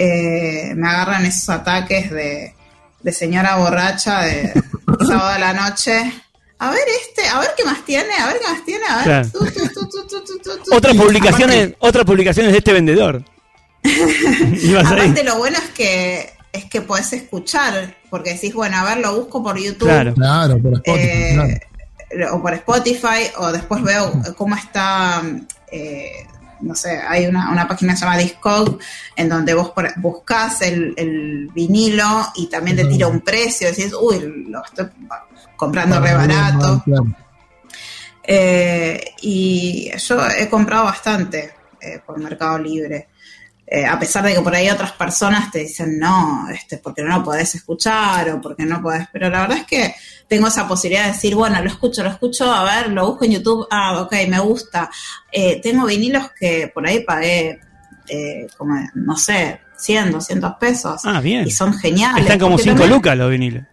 Eh, 0.00 0.72
me 0.76 0.88
agarran 0.88 1.26
esos 1.26 1.48
ataques 1.48 2.10
de, 2.10 2.54
de 3.02 3.12
señora 3.12 3.56
borracha 3.56 4.20
de 4.22 4.52
sábado 5.06 5.28
a 5.30 5.38
la 5.38 5.52
noche. 5.52 6.12
A 6.60 6.70
ver 6.70 6.80
este, 7.02 7.28
a 7.28 7.38
ver 7.40 7.50
qué 7.56 7.64
más 7.64 7.84
tiene, 7.84 8.14
a 8.18 8.26
ver 8.28 8.38
qué 8.40 8.48
más 8.52 8.64
tiene, 8.64 8.84
a 8.88 8.96
ver. 8.96 9.04
Claro. 9.04 9.28
Otras 10.72 10.94
publicaciones, 10.96 11.56
aparte- 11.68 11.76
otras 11.80 12.04
publicaciones 12.04 12.52
de 12.52 12.58
este 12.58 12.72
vendedor. 12.72 13.22
Ibas 13.84 14.90
ahí. 14.90 15.00
Aparte 15.00 15.24
lo 15.24 15.36
bueno 15.38 15.58
es 15.58 15.70
que 15.70 16.32
es 16.52 16.64
que 16.64 16.80
podés 16.80 17.12
escuchar, 17.12 17.96
porque 18.10 18.34
decís, 18.34 18.54
bueno, 18.54 18.76
a 18.78 18.84
ver, 18.84 18.98
lo 18.98 19.14
busco 19.16 19.42
por 19.42 19.56
YouTube. 19.58 19.86
Claro. 19.88 20.14
Claro, 20.14 20.58
por 20.60 20.72
Spotify. 20.74 21.00
eh, 21.08 21.60
claro. 22.10 22.36
o 22.36 22.42
por 22.42 22.54
Spotify, 22.54 23.30
o 23.36 23.52
después 23.52 23.82
veo 23.82 24.12
cómo 24.36 24.56
está, 24.56 25.22
eh, 25.70 26.26
no 26.60 26.74
sé, 26.74 26.98
hay 26.98 27.26
una, 27.26 27.50
una 27.50 27.66
página 27.66 27.92
que 27.92 27.98
se 27.98 28.04
llama 28.04 28.18
Discog, 28.18 28.78
en 29.16 29.28
donde 29.28 29.54
vos 29.54 29.72
buscas 29.96 30.62
el, 30.62 30.94
el 30.96 31.48
vinilo 31.54 32.26
y 32.34 32.48
también 32.48 32.76
te 32.76 32.84
tira 32.84 33.06
un 33.06 33.20
precio, 33.20 33.68
decís, 33.68 33.92
uy, 33.98 34.46
lo 34.48 34.64
estoy 34.64 34.86
comprando 35.56 36.00
re 36.00 36.14
barato. 36.14 36.84
Eh, 38.22 39.14
y 39.22 39.90
yo 39.96 40.28
he 40.28 40.48
comprado 40.50 40.84
bastante 40.84 41.54
eh, 41.80 42.00
por 42.04 42.18
Mercado 42.18 42.58
Libre. 42.58 43.08
Eh, 43.70 43.84
a 43.84 43.98
pesar 43.98 44.24
de 44.24 44.32
que 44.32 44.40
por 44.40 44.54
ahí 44.54 44.70
otras 44.70 44.92
personas 44.92 45.50
te 45.50 45.58
dicen, 45.58 45.98
no, 45.98 46.48
este, 46.50 46.78
porque 46.78 47.02
no 47.02 47.18
lo 47.18 47.22
podés 47.24 47.54
escuchar 47.54 48.30
o 48.30 48.40
porque 48.40 48.64
no 48.64 48.80
podés. 48.80 49.06
Pero 49.12 49.28
la 49.28 49.42
verdad 49.42 49.58
es 49.58 49.66
que 49.66 49.94
tengo 50.26 50.46
esa 50.48 50.66
posibilidad 50.66 51.04
de 51.06 51.12
decir, 51.12 51.34
bueno, 51.34 51.60
lo 51.62 51.68
escucho, 51.68 52.02
lo 52.02 52.08
escucho, 52.08 52.50
a 52.50 52.64
ver, 52.64 52.90
lo 52.92 53.06
busco 53.08 53.26
en 53.26 53.32
YouTube, 53.32 53.66
ah, 53.70 54.00
ok, 54.00 54.14
me 54.28 54.40
gusta. 54.40 54.88
Eh, 55.30 55.60
tengo 55.62 55.84
vinilos 55.84 56.30
que 56.38 56.70
por 56.72 56.86
ahí 56.86 57.00
pagué, 57.04 57.60
eh, 58.08 58.46
como, 58.56 58.74
no 58.94 59.16
sé, 59.16 59.60
100, 59.76 60.12
200 60.12 60.54
pesos. 60.58 61.02
Ah, 61.04 61.20
bien. 61.20 61.46
Y 61.46 61.50
son 61.50 61.74
geniales. 61.74 62.22
Están 62.22 62.38
como 62.38 62.52
porque 62.52 62.64
5 62.70 62.74
también- 62.78 62.96
lucas 62.96 63.16
los 63.18 63.30
viniles. 63.30 63.64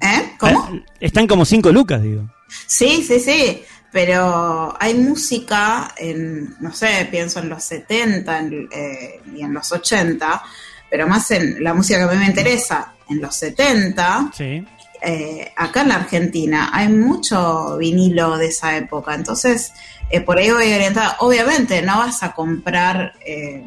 ¿Eh? 0.00 0.32
¿Cómo? 0.38 0.68
Eh, 0.74 0.84
Están 1.00 1.26
como 1.26 1.44
5 1.44 1.70
lucas, 1.72 2.02
digo. 2.02 2.30
Sí, 2.66 3.02
sí, 3.06 3.20
sí, 3.20 3.62
pero 3.92 4.76
hay 4.80 4.94
música, 4.94 5.92
en, 5.96 6.54
no 6.60 6.72
sé, 6.72 7.08
pienso 7.10 7.40
en 7.40 7.48
los 7.48 7.64
70 7.64 8.38
en- 8.38 8.68
eh, 8.72 9.20
y 9.34 9.42
en 9.42 9.52
los 9.52 9.70
80, 9.72 10.42
pero 10.88 11.06
más 11.06 11.30
en 11.32 11.62
la 11.62 11.74
música 11.74 11.98
que 11.98 12.04
a 12.04 12.08
mí 12.12 12.18
me 12.18 12.26
interesa, 12.26 12.92
en 13.08 13.20
los 13.20 13.34
70, 13.36 14.30
Sí. 14.36 14.64
eh, 15.02 15.52
acá 15.56 15.82
en 15.82 15.88
la 15.88 15.96
Argentina 15.96 16.70
hay 16.72 16.88
mucho 16.88 17.76
vinilo 17.78 18.36
de 18.38 18.46
esa 18.48 18.76
época, 18.76 19.14
entonces 19.14 19.72
eh, 20.10 20.20
por 20.20 20.38
ahí 20.38 20.50
voy 20.50 20.72
orientada. 20.72 21.16
Obviamente 21.20 21.82
no 21.82 21.98
vas 21.98 22.22
a 22.24 22.32
comprar, 22.32 23.12
eh, 23.24 23.64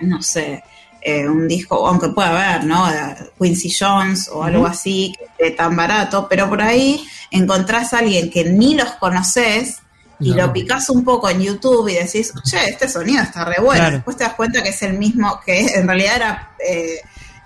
no 0.00 0.20
sé, 0.22 0.62
eh, 1.02 1.28
un 1.28 1.46
disco, 1.46 1.86
aunque 1.86 2.08
pueda 2.08 2.30
haber, 2.54 2.64
¿no? 2.66 2.84
Quincy 3.38 3.70
Jones 3.78 4.28
o 4.32 4.42
algo 4.42 4.66
así, 4.66 5.14
que 5.18 5.24
esté 5.24 5.50
tan 5.56 5.76
barato, 5.76 6.26
pero 6.28 6.48
por 6.48 6.60
ahí 6.62 7.06
encontrás 7.30 7.94
a 7.94 7.98
alguien 7.98 8.30
que 8.30 8.44
ni 8.44 8.74
los 8.74 8.90
conoces 8.92 9.78
y 10.18 10.32
lo 10.32 10.52
picás 10.52 10.88
un 10.90 11.04
poco 11.04 11.28
en 11.28 11.42
YouTube 11.42 11.88
y 11.88 11.94
decís, 11.94 12.32
che, 12.42 12.70
este 12.70 12.88
sonido 12.88 13.22
está 13.22 13.44
re 13.44 13.56
bueno. 13.60 13.80
Claro. 13.80 13.96
Después 13.96 14.16
te 14.16 14.24
das 14.24 14.34
cuenta 14.34 14.62
que 14.62 14.70
es 14.70 14.82
el 14.82 14.98
mismo, 14.98 15.40
que 15.44 15.66
en 15.66 15.86
realidad 15.86 16.16
era 16.16 16.50
eh, 16.66 17.00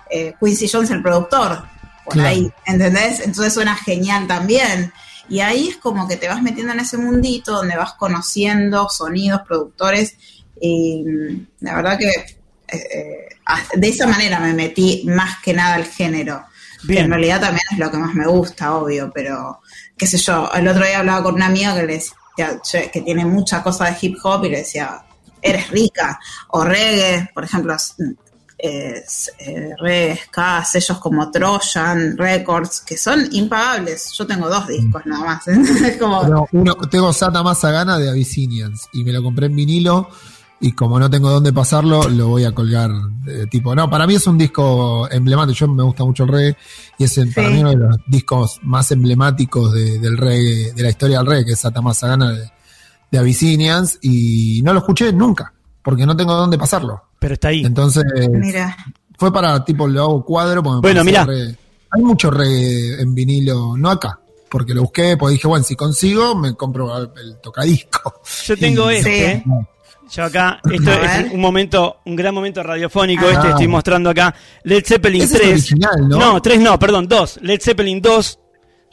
eh, 0.09 0.33
Quincy 0.39 0.69
Jones 0.69 0.89
el 0.91 1.01
productor, 1.01 1.63
por 2.05 2.13
Claro. 2.13 2.29
ahí, 2.29 2.51
¿entendés? 2.65 3.19
Entonces 3.19 3.53
suena 3.53 3.75
genial 3.75 4.25
también. 4.25 4.91
Y 5.29 5.39
ahí 5.41 5.67
es 5.69 5.77
como 5.77 6.07
que 6.07 6.17
te 6.17 6.27
vas 6.27 6.41
metiendo 6.41 6.73
en 6.73 6.79
ese 6.79 6.97
mundito 6.97 7.51
donde 7.53 7.77
vas 7.77 7.93
conociendo 7.93 8.89
sonidos, 8.89 9.41
productores, 9.47 10.15
y 10.59 11.03
la 11.59 11.75
verdad 11.75 11.97
que 11.97 12.40
eh, 12.71 12.77
eh, 12.93 13.29
a- 13.45 13.61
de 13.75 13.87
esa 13.89 14.07
manera 14.07 14.39
me 14.39 14.53
metí 14.53 15.03
más 15.07 15.39
que 15.43 15.53
nada 15.53 15.75
al 15.75 15.85
género. 15.85 16.43
Que 16.87 16.97
en 16.99 17.11
realidad 17.11 17.39
también 17.41 17.61
es 17.71 17.77
lo 17.77 17.91
que 17.91 17.97
más 17.97 18.13
me 18.15 18.25
gusta, 18.25 18.73
obvio, 18.75 19.11
pero 19.13 19.61
qué 19.95 20.07
sé 20.07 20.17
yo, 20.17 20.49
el 20.51 20.67
otro 20.67 20.83
día 20.83 20.97
hablaba 20.99 21.21
con 21.21 21.35
una 21.35 21.45
amiga 21.45 21.75
que 21.75 21.83
le 21.85 21.93
decía 21.93 22.15
"Che, 22.63 22.89
que 22.89 23.01
tiene 23.01 23.23
mucha 23.23 23.61
cosa 23.61 23.85
de 23.85 23.97
hip 24.01 24.17
hop 24.23 24.45
y 24.45 24.49
le 24.49 24.57
decía, 24.59 25.03
eres 25.43 25.69
rica, 25.69 26.19
o 26.49 26.63
reggae, 26.63 27.29
por 27.35 27.43
ejemplo, 27.43 27.75
s- 27.75 27.93
eh, 28.57 29.03
eh, 29.39 30.19
ska, 30.25 30.63
sellos 30.65 30.97
como 30.99 31.29
Trojan 31.29 32.17
Records, 32.17 32.81
que 32.81 32.97
son 32.97 33.27
impagables. 33.31 34.11
Yo 34.17 34.25
tengo 34.25 34.49
dos 34.49 34.67
discos 34.67 35.03
nada 35.05 35.23
más. 35.25 35.47
es 35.47 35.97
como, 35.97 36.21
Pero 36.23 36.47
uno, 36.51 36.75
tengo 36.89 37.11
Sata 37.13 37.43
Massa 37.43 37.69
Gana 37.71 37.97
de 37.99 38.09
Abyssinians 38.09 38.87
y 38.93 39.03
me 39.03 39.11
lo 39.11 39.21
compré 39.23 39.47
en 39.47 39.55
vinilo 39.55 40.09
y 40.61 40.73
como 40.73 40.99
no 40.99 41.09
tengo 41.09 41.29
dónde 41.29 41.51
pasarlo, 41.51 42.07
lo 42.09 42.27
voy 42.27 42.43
a 42.45 42.51
colgar. 42.53 42.91
eh, 43.27 43.45
tipo, 43.49 43.75
no, 43.75 43.89
para 43.89 44.05
mí 44.07 44.15
es 44.15 44.25
un 44.27 44.37
disco 44.37 45.07
emblemático. 45.11 45.53
Yo 45.57 45.67
me 45.67 45.83
gusta 45.83 46.03
mucho 46.05 46.23
el 46.23 46.29
reggae 46.29 46.57
y 46.97 47.03
es 47.03 47.17
el- 47.17 47.33
para 47.33 47.49
mí 47.49 47.59
uno 47.59 47.69
de 47.71 47.75
los 47.77 47.97
discos 48.07 48.59
más 48.63 48.91
emblemáticos 48.91 49.73
de- 49.73 49.99
del 49.99 50.17
reggae, 50.17 50.71
de 50.73 50.83
la 50.83 50.89
historia 50.89 51.17
del 51.19 51.27
reggae, 51.27 51.45
que 51.45 51.51
es 51.53 51.59
Satamazagana 51.59 52.31
de, 52.31 52.49
de 53.11 53.17
Abyssinians. 53.19 53.99
Y 54.01 54.61
no 54.63 54.73
lo 54.73 54.79
escuché 54.79 55.11
nunca, 55.13 55.53
porque 55.83 56.05
no 56.05 56.15
tengo 56.15 56.33
dónde 56.35 56.57
pasarlo. 56.57 57.01
Pero 57.19 57.33
está 57.35 57.49
ahí. 57.49 57.63
Entonces, 57.65 58.03
Mira, 58.31 58.75
fue 59.17 59.31
para 59.31 59.63
tipo, 59.65 59.87
lo 59.87 60.01
hago 60.01 60.25
cuadro. 60.25 60.61
porque 60.63 60.81
Bueno, 60.93 61.03
reggae. 61.03 61.55
Hay 61.91 62.01
mucho 62.03 62.31
reggae 62.31 63.01
en 63.01 63.13
vinilo, 63.13 63.75
no 63.77 63.89
acá. 63.89 64.19
Porque 64.49 64.73
lo 64.73 64.81
busqué, 64.81 65.15
porque 65.17 65.33
dije, 65.33 65.47
bueno, 65.47 65.63
si 65.63 65.75
consigo, 65.75 66.35
me 66.35 66.55
compro 66.55 66.97
el, 66.97 67.09
el 67.23 67.37
tocadisco. 67.41 68.21
Yo 68.45 68.57
tengo 68.57 68.91
Y- 68.91 68.95
este. 68.95 69.31
¿eh? 69.31 69.43
Yo 70.13 70.23
acá, 70.25 70.59
esto 70.69 70.91
es 70.91 71.31
un 71.31 71.39
momento, 71.39 72.01
un 72.05 72.15
gran 72.15 72.33
momento 72.33 72.61
radiofónico. 72.61 73.25
Ah. 73.27 73.31
Este 73.33 73.49
estoy 73.49 73.67
mostrando 73.67 74.09
acá. 74.09 74.33
Led 74.63 74.83
Zeppelin 74.85 75.21
Ese 75.21 75.35
es 75.35 75.41
3. 75.41 75.51
original, 75.53 76.09
¿no? 76.09 76.17
No, 76.19 76.41
3 76.41 76.59
no, 76.59 76.77
perdón, 76.77 77.07
2. 77.07 77.39
Led 77.43 77.61
Zeppelin 77.61 78.01
2, 78.01 78.39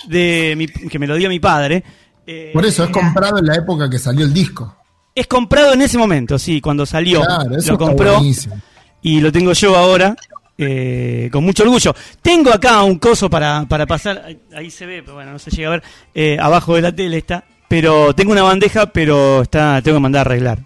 de 0.06 0.54
mi- 0.56 0.66
que 0.68 0.98
me 0.98 1.06
lo 1.06 1.16
dio 1.16 1.28
mi 1.28 1.40
padre. 1.40 1.82
Eh, 2.26 2.50
Por 2.52 2.64
eso 2.64 2.84
es 2.84 2.90
comprado 2.90 3.38
en 3.38 3.46
la 3.46 3.54
época 3.56 3.88
que 3.90 3.98
salió 3.98 4.24
el 4.24 4.32
disco. 4.32 4.76
Es 5.14 5.26
comprado 5.26 5.72
en 5.72 5.82
ese 5.82 5.98
momento, 5.98 6.38
sí, 6.38 6.60
cuando 6.60 6.86
salió. 6.86 7.20
Claro, 7.22 7.56
eso 7.56 7.72
lo 7.72 7.78
compró 7.78 8.14
buenísimo. 8.18 8.60
y 9.02 9.20
lo 9.20 9.32
tengo 9.32 9.52
yo 9.52 9.76
ahora. 9.76 10.14
eh, 10.60 11.28
con 11.32 11.44
mucho 11.44 11.62
orgullo. 11.62 11.94
Tengo 12.20 12.52
acá 12.52 12.82
un 12.82 12.98
coso 12.98 13.30
para, 13.30 13.64
para 13.68 13.86
pasar. 13.86 14.22
Ahí, 14.26 14.40
ahí 14.56 14.70
se 14.72 14.86
ve, 14.86 15.02
pero 15.02 15.14
bueno, 15.14 15.30
no 15.32 15.38
se 15.38 15.50
llega 15.52 15.68
a 15.68 15.70
ver. 15.72 15.82
eh, 16.14 16.36
abajo 16.40 16.74
de 16.74 16.82
la 16.82 16.90
tele 16.92 17.18
está. 17.18 17.44
Pero 17.68 18.12
tengo 18.14 18.32
una 18.32 18.42
bandeja, 18.42 18.86
pero 18.86 19.42
está 19.42 19.80
tengo 19.82 19.98
que 19.98 20.02
mandar 20.02 20.26
a 20.26 20.30
arreglar. 20.30 20.58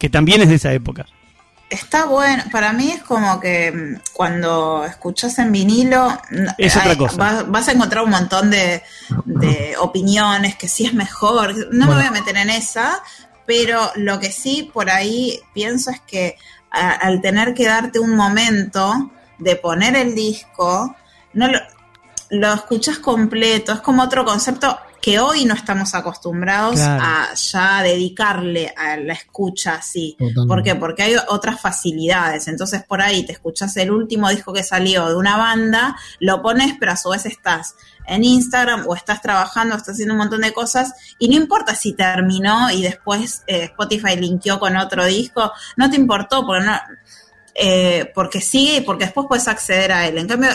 Que 0.00 0.08
también 0.08 0.42
es 0.42 0.48
de 0.48 0.56
esa 0.56 0.72
época. 0.72 1.06
está 1.68 2.06
bueno. 2.06 2.42
Para 2.50 2.72
mí 2.72 2.90
es 2.90 3.02
como 3.04 3.38
que 3.38 3.70
mm, 3.70 4.00
cuando 4.12 4.84
escuchas 4.84 5.38
en 5.38 5.52
vinilo, 5.52 6.18
n- 6.32 6.52
Es 6.58 6.76
otra 6.76 6.96
cosa. 6.96 7.16
Vas, 7.16 7.48
vas 7.48 7.68
a 7.68 7.72
encontrar 7.72 8.02
un 8.02 8.10
montón 8.10 8.50
de, 8.50 8.82
de 9.24 9.76
opiniones, 9.78 10.56
que 10.56 10.66
sí 10.66 10.84
es 10.86 10.94
mejor. 10.94 11.54
No 11.72 11.86
me 11.86 11.94
voy 11.94 12.04
a 12.06 12.10
meter 12.10 12.36
en 12.38 12.50
esa, 12.50 13.00
pero 13.46 13.92
lo 13.94 14.18
que 14.18 14.32
sí 14.32 14.68
por 14.72 14.90
ahí 14.90 15.38
pienso 15.54 15.90
es 15.92 16.00
que 16.00 16.36
a- 16.72 16.90
al 16.92 17.20
tener 17.20 17.54
que 17.54 17.66
darte 17.66 18.00
un 18.00 18.16
momento 18.16 19.10
de 19.38 19.54
poner 19.56 19.94
el 19.96 20.14
disco, 20.14 20.96
no 21.34 21.46
lo, 21.48 21.58
lo 22.30 22.52
escuchas 22.52 22.98
completo, 22.98 23.72
es 23.72 23.80
como 23.80 24.02
otro 24.02 24.24
concepto 24.24 24.76
que 25.00 25.18
hoy 25.18 25.46
no 25.46 25.54
estamos 25.54 25.94
acostumbrados 25.94 26.74
Claro. 26.74 27.02
a 27.02 27.34
ya 27.34 27.82
dedicarle 27.82 28.72
a 28.76 28.96
la 28.98 29.14
escucha 29.14 29.74
así. 29.76 30.14
Totalmente. 30.18 30.46
¿Por 30.48 30.62
qué? 30.62 30.74
Porque 30.74 31.02
hay 31.04 31.16
otras 31.28 31.60
facilidades. 31.60 32.48
Entonces 32.48 32.84
por 32.84 33.00
ahí 33.00 33.24
te 33.24 33.32
escuchas 33.32 33.74
el 33.78 33.90
último 33.90 34.28
disco 34.28 34.52
que 34.52 34.62
salió 34.62 35.08
de 35.08 35.14
una 35.16 35.36
banda, 35.38 35.96
lo 36.18 36.42
pones, 36.42 36.74
pero 36.78 36.92
a 36.92 36.96
su 36.96 37.08
vez 37.10 37.24
estás 37.24 37.74
en 38.06 38.24
Instagram 38.24 38.84
o 38.88 38.94
estás 38.94 39.22
trabajando, 39.22 39.74
estás 39.76 39.94
haciendo 39.94 40.14
un 40.14 40.18
montón 40.18 40.40
de 40.42 40.52
cosas 40.52 40.92
y 41.18 41.28
no 41.28 41.36
importa 41.36 41.74
si 41.74 41.92
terminó 41.94 42.70
y 42.70 42.82
después 42.82 43.42
eh, 43.46 43.64
Spotify 43.64 44.16
linkeó 44.16 44.58
con 44.58 44.76
otro 44.76 45.04
disco, 45.06 45.52
no 45.76 45.88
te 45.88 45.96
importó 45.96 46.44
porque 46.44 46.64
no, 46.66 46.78
eh, 47.54 48.10
porque 48.14 48.40
sigue 48.40 48.76
y 48.76 48.80
porque 48.82 49.04
después 49.04 49.26
puedes 49.28 49.48
acceder 49.48 49.92
a 49.92 50.06
él. 50.06 50.18
En 50.18 50.26
cambio, 50.28 50.50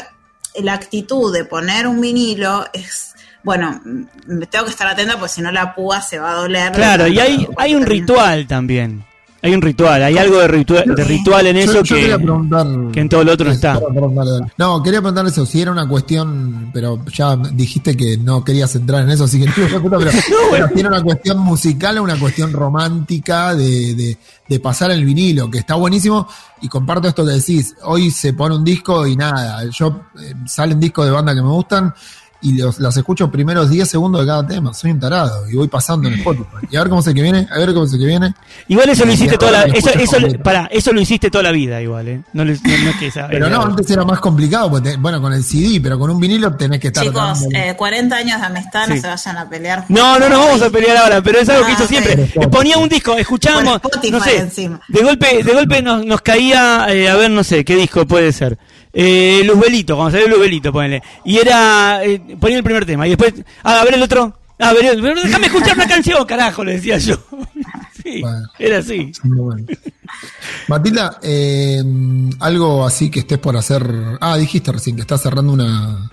la 0.62 0.74
actitud 0.74 1.34
de 1.34 1.46
poner 1.46 1.88
un 1.88 2.00
vinilo 2.00 2.66
es, 2.74 3.15
bueno, 3.46 3.80
mm, 3.86 4.02
me 4.40 4.46
tengo 4.48 4.66
que 4.66 4.72
estar 4.72 4.88
atenta 4.88 5.14
porque 5.18 5.30
si 5.36 5.42
no 5.42 5.52
la 5.52 5.74
púa 5.74 6.02
se 6.02 6.20
va 6.20 6.32
a 6.32 6.36
doler. 6.36 6.74
Claro, 6.74 7.08
y 7.08 7.18
hay, 7.20 7.48
hay 7.58 7.76
un 7.76 7.86
ritual 7.86 8.46
también. 8.48 9.06
Hay 9.42 9.54
un 9.54 9.62
ritual, 9.62 10.02
hay 10.02 10.18
algo 10.18 10.40
de 10.40 10.48
ritual, 10.48 10.84
de 10.96 11.04
ritual 11.04 11.46
en 11.46 11.56
Yo- 11.58 11.62
eso 11.62 11.84
yo 11.84 11.96
quería 11.96 12.18
que, 12.18 12.24
preguntar- 12.24 12.68
que 12.92 13.00
en 13.00 13.10
todo 13.10 13.24
lo 13.24 13.32
otro 13.34 13.46
no 13.46 13.52
está. 13.52 13.80
No, 14.58 14.82
quería 14.82 15.02
preguntar 15.02 15.28
eso, 15.28 15.46
si 15.46 15.62
era 15.62 15.72
una 15.72 15.88
cuestión, 15.88 16.72
pero 16.74 17.06
ya 17.14 17.36
dijiste 17.36 17.96
que 17.96 18.18
no 18.18 18.44
querías 18.44 18.74
entrar 18.76 19.04
en 19.04 19.12
eso, 19.12 19.26
así 19.26 19.40
que 19.40 19.46
te 19.52 19.68
pregunto, 19.68 20.00
pero, 20.00 20.10
pero 20.52 20.68
si 20.74 20.80
era 20.80 20.90
una 20.90 21.04
cuestión 21.04 21.38
musical 21.38 22.00
o 22.00 22.04
una 22.04 22.18
cuestión 22.18 22.52
romántica 22.54 23.54
de, 23.54 23.94
de, 23.94 24.18
de 24.50 24.60
pasar 24.60 24.90
el 24.90 25.06
vinilo, 25.06 25.52
que 25.52 25.60
está 25.60 25.76
buenísimo, 25.76 26.28
y 26.62 26.68
comparto 26.68 27.08
esto 27.08 27.24
que 27.24 27.34
decís, 27.34 27.76
hoy 27.84 28.10
se 28.10 28.34
pone 28.34 28.56
un 28.56 28.64
disco 28.64 29.06
y 29.06 29.16
nada, 29.16 29.64
yo 29.70 30.02
eh, 30.20 30.34
salen 30.48 30.80
discos 30.80 31.06
de 31.06 31.12
banda 31.12 31.36
que 31.36 31.42
me 31.44 31.50
gustan 31.50 31.94
y 32.42 32.58
los, 32.58 32.80
las 32.80 32.96
escucho 32.98 33.32
primeros 33.32 33.70
10 33.70 33.90
segundos 33.90 34.22
de 34.22 34.28
cada 34.28 34.46
tema, 34.46 34.74
soy 34.74 34.92
un 34.92 35.00
tarado 35.00 35.50
y 35.50 35.56
voy 35.56 35.68
pasando 35.68 36.08
en 36.08 36.14
Spotify. 36.20 36.68
Y 36.70 36.76
a 36.76 36.80
ver 36.82 36.90
cómo 36.90 37.02
se 37.02 37.14
que 37.14 37.22
viene, 37.22 37.48
a 37.52 37.58
ver 37.58 37.74
cómo 37.74 37.88
se 37.88 37.98
que 37.98 38.06
viene. 38.06 38.34
Igual 38.68 38.90
eso 38.90 39.06
lo 39.06 39.12
hiciste 39.14 39.38
toda 39.38 39.52
la, 39.52 39.64
eso, 39.64 39.90
eso, 39.90 40.18
eso 40.70 40.94
lo 40.94 41.02
hiciste 41.02 41.32
toda 41.32 41.44
la 41.46 41.52
vida 41.52 41.82
igual, 41.82 42.08
¿eh? 42.08 42.22
No, 42.34 42.44
le- 42.46 42.54
no- 42.54 42.78
no 42.84 42.90
es 42.92 42.96
que 42.98 43.08
esa- 43.08 43.28
Pero 43.28 43.50
no, 43.50 43.62
antes 43.64 43.90
era 43.90 44.04
más 44.06 44.20
complicado, 44.20 44.70
porque 44.70 44.92
te- 44.92 44.98
bueno, 44.98 45.22
con 45.22 45.34
el 45.34 45.44
CD, 45.44 45.80
pero 45.82 45.98
con 45.98 46.12
un 46.12 46.20
vinilo 46.20 46.56
tenés 46.56 46.80
que 46.80 46.88
estar 46.88 47.04
Chicos, 47.04 47.46
eh, 47.54 47.74
40 47.78 48.16
años 48.16 48.40
de 48.40 48.46
amistad, 48.46 48.86
Sí. 48.86 48.94
no 48.96 49.02
se 49.02 49.08
vayan 49.08 49.38
a 49.38 49.50
pelear. 49.50 49.86
No, 49.90 50.20
no 50.20 50.30
nos 50.30 50.40
vamos 50.46 50.62
a 50.62 50.70
pelear 50.70 50.98
ahora, 50.98 51.22
pero 51.22 51.40
es 51.40 51.50
algo 51.50 51.66
que 51.66 51.72
Ah, 51.72 51.76
hizo 51.76 51.88
siempre. 51.88 52.16
Ponía 52.52 52.78
un 52.78 52.90
disco, 52.90 53.14
escuchábamos, 53.18 53.82
no 54.12 54.20
sé, 54.24 54.38
encima. 54.38 54.80
de 54.88 55.02
golpe, 55.04 55.44
de 55.44 55.54
golpe 55.54 55.82
nos, 55.82 56.06
nos 56.06 56.22
caía, 56.22 56.86
eh, 56.90 57.10
a 57.10 57.16
ver, 57.16 57.32
no 57.32 57.44
sé, 57.44 57.66
qué 57.66 57.76
disco 57.76 58.06
puede 58.06 58.32
ser. 58.32 58.58
Eh, 58.98 59.42
Luzbelito, 59.46 59.96
cuando 59.98 60.18
salió 60.18 60.34
Luzbelito, 60.34 60.72
ponele. 60.72 61.04
Y 61.26 61.38
era, 61.38 62.02
eh, 62.04 62.20
ponía 62.40 62.58
el 62.58 62.64
primer 62.64 62.86
tema, 62.86 63.06
y 63.06 63.10
después, 63.12 63.34
ah, 63.64 63.82
a 63.82 63.84
ver 63.84 63.96
el 63.96 64.02
otro, 64.04 64.40
ah, 64.60 64.70
a 64.70 64.74
ver, 64.74 64.86
el- 64.86 65.02
pero 65.02 65.22
déjame 65.22 65.48
escuchar 65.48 65.76
una 65.76 65.88
canción, 65.88 66.26
carajo, 66.26 66.64
le 66.64 66.74
decía 66.74 66.98
yo. 66.98 67.18
Sí, 68.04 68.22
Bueno. 68.22 68.48
era 68.60 68.78
así. 68.78 69.12
Bueno. 69.24 69.66
Matilda, 70.68 71.20
eh, 71.24 71.82
algo 72.40 72.86
así 72.86 73.10
que 73.10 73.22
estés 73.22 73.40
por 73.40 73.58
hacer. 73.58 73.84
Ah, 74.22 74.38
dijiste 74.38 74.72
recién 74.72 74.96
que 74.96 75.02
estás 75.02 75.24
cerrando 75.24 75.52
una, 75.54 76.12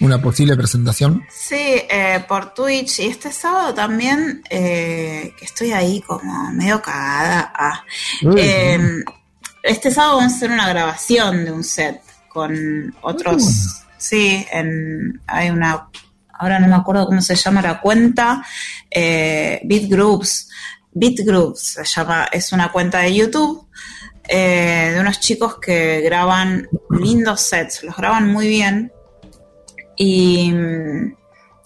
una 0.00 0.22
posible 0.22 0.56
presentación. 0.56 1.22
Sí, 1.30 1.54
eh, 1.90 2.24
por 2.26 2.54
Twitch 2.54 3.00
y 3.00 3.08
este 3.08 3.30
sábado 3.30 3.74
también, 3.74 4.42
eh, 4.48 5.34
que 5.38 5.44
estoy 5.44 5.72
ahí 5.72 6.00
como 6.00 6.50
medio 6.52 6.80
cagada. 6.80 7.52
ah. 7.54 7.84
Uy, 8.22 8.34
Eh, 8.40 9.04
este 9.62 9.90
sábado 9.90 10.16
vamos 10.18 10.32
a 10.32 10.36
hacer 10.36 10.50
una 10.50 10.66
grabación 10.68 11.44
de 11.44 11.52
un 11.52 11.62
set 11.64 12.00
con 12.28 12.94
otros. 13.02 13.42
bueno. 13.42 13.92
Sí, 13.96 14.46
en, 14.52 15.20
hay 15.26 15.50
una. 15.50 15.88
Ahora 16.32 16.60
no 16.60 16.68
me 16.68 16.76
acuerdo 16.76 17.06
cómo 17.06 17.20
se 17.20 17.34
llama 17.34 17.62
la 17.62 17.80
cuenta. 17.80 18.44
Eh, 18.90 19.60
Beat 19.64 19.90
Groups. 19.90 20.48
Beat 20.92 21.20
Groups 21.24 21.60
se 21.60 21.84
llama. 21.84 22.28
Es 22.30 22.52
una 22.52 22.70
cuenta 22.70 23.00
de 23.00 23.14
YouTube 23.14 23.68
eh, 24.28 24.90
de 24.92 25.00
unos 25.00 25.20
chicos 25.20 25.58
que 25.58 26.02
graban 26.02 26.68
lindos 26.90 27.40
sets. 27.40 27.82
Los 27.82 27.96
graban 27.96 28.30
muy 28.30 28.46
bien. 28.46 28.92
Y, 29.96 30.52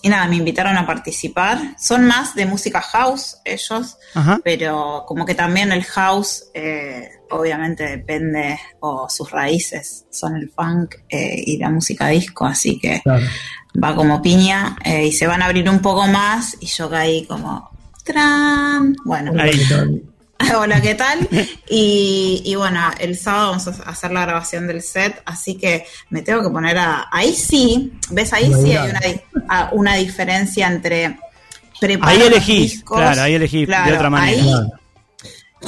y 0.02 0.08
nada, 0.08 0.26
me 0.26 0.36
invitaron 0.36 0.76
a 0.76 0.84
participar. 0.86 1.58
Son 1.78 2.04
más 2.04 2.34
de 2.34 2.44
música 2.46 2.80
house 2.80 3.38
ellos, 3.44 3.96
Ajá. 4.14 4.40
pero 4.44 5.04
como 5.06 5.24
que 5.24 5.34
también 5.34 5.70
el 5.72 5.84
house 5.84 6.44
eh, 6.54 7.08
obviamente 7.30 7.84
depende, 7.84 8.58
o 8.80 9.08
sus 9.08 9.30
raíces 9.30 10.04
son 10.10 10.36
el 10.36 10.50
funk 10.50 10.96
eh, 11.08 11.42
y 11.46 11.56
la 11.58 11.70
música 11.70 12.08
disco, 12.08 12.44
así 12.44 12.78
que 12.78 13.00
Claro. 13.02 13.24
va 13.82 13.94
como 13.94 14.20
piña 14.20 14.76
eh, 14.84 15.06
y 15.06 15.12
se 15.12 15.26
van 15.26 15.40
a 15.40 15.46
abrir 15.46 15.68
un 15.70 15.80
poco 15.80 16.06
más 16.08 16.56
y 16.60 16.66
yo 16.66 16.90
caí 16.90 17.24
como... 17.26 17.70
¡Tran! 18.04 18.96
Bueno, 19.04 19.32
Ahí. 19.40 19.52
Hola, 20.56 20.80
¿qué 20.80 20.94
tal? 20.94 21.28
Y, 21.68 22.42
y 22.44 22.54
bueno, 22.54 22.80
el 22.98 23.16
sábado 23.18 23.50
vamos 23.52 23.68
a 23.68 23.90
hacer 23.90 24.10
la 24.12 24.22
grabación 24.22 24.66
del 24.66 24.82
set, 24.82 25.22
así 25.24 25.56
que 25.56 25.86
me 26.10 26.22
tengo 26.22 26.42
que 26.42 26.50
poner 26.50 26.78
a... 26.78 27.06
Ahí 27.10 27.34
sí, 27.34 27.92
¿ves? 28.10 28.32
Ahí 28.32 28.52
sí 28.62 28.72
hay 28.76 28.90
una, 28.90 29.00
a- 29.48 29.68
una 29.72 29.94
diferencia 29.96 30.66
entre... 30.66 31.18
preparar 31.80 32.14
Ahí 32.14 32.22
elegís, 32.22 32.72
discos, 32.72 32.98
claro, 32.98 33.22
ahí 33.22 33.34
elegís 33.34 33.68
de 33.68 33.92
otra 33.92 34.10
manera. 34.10 34.42
ahí, 34.42 34.52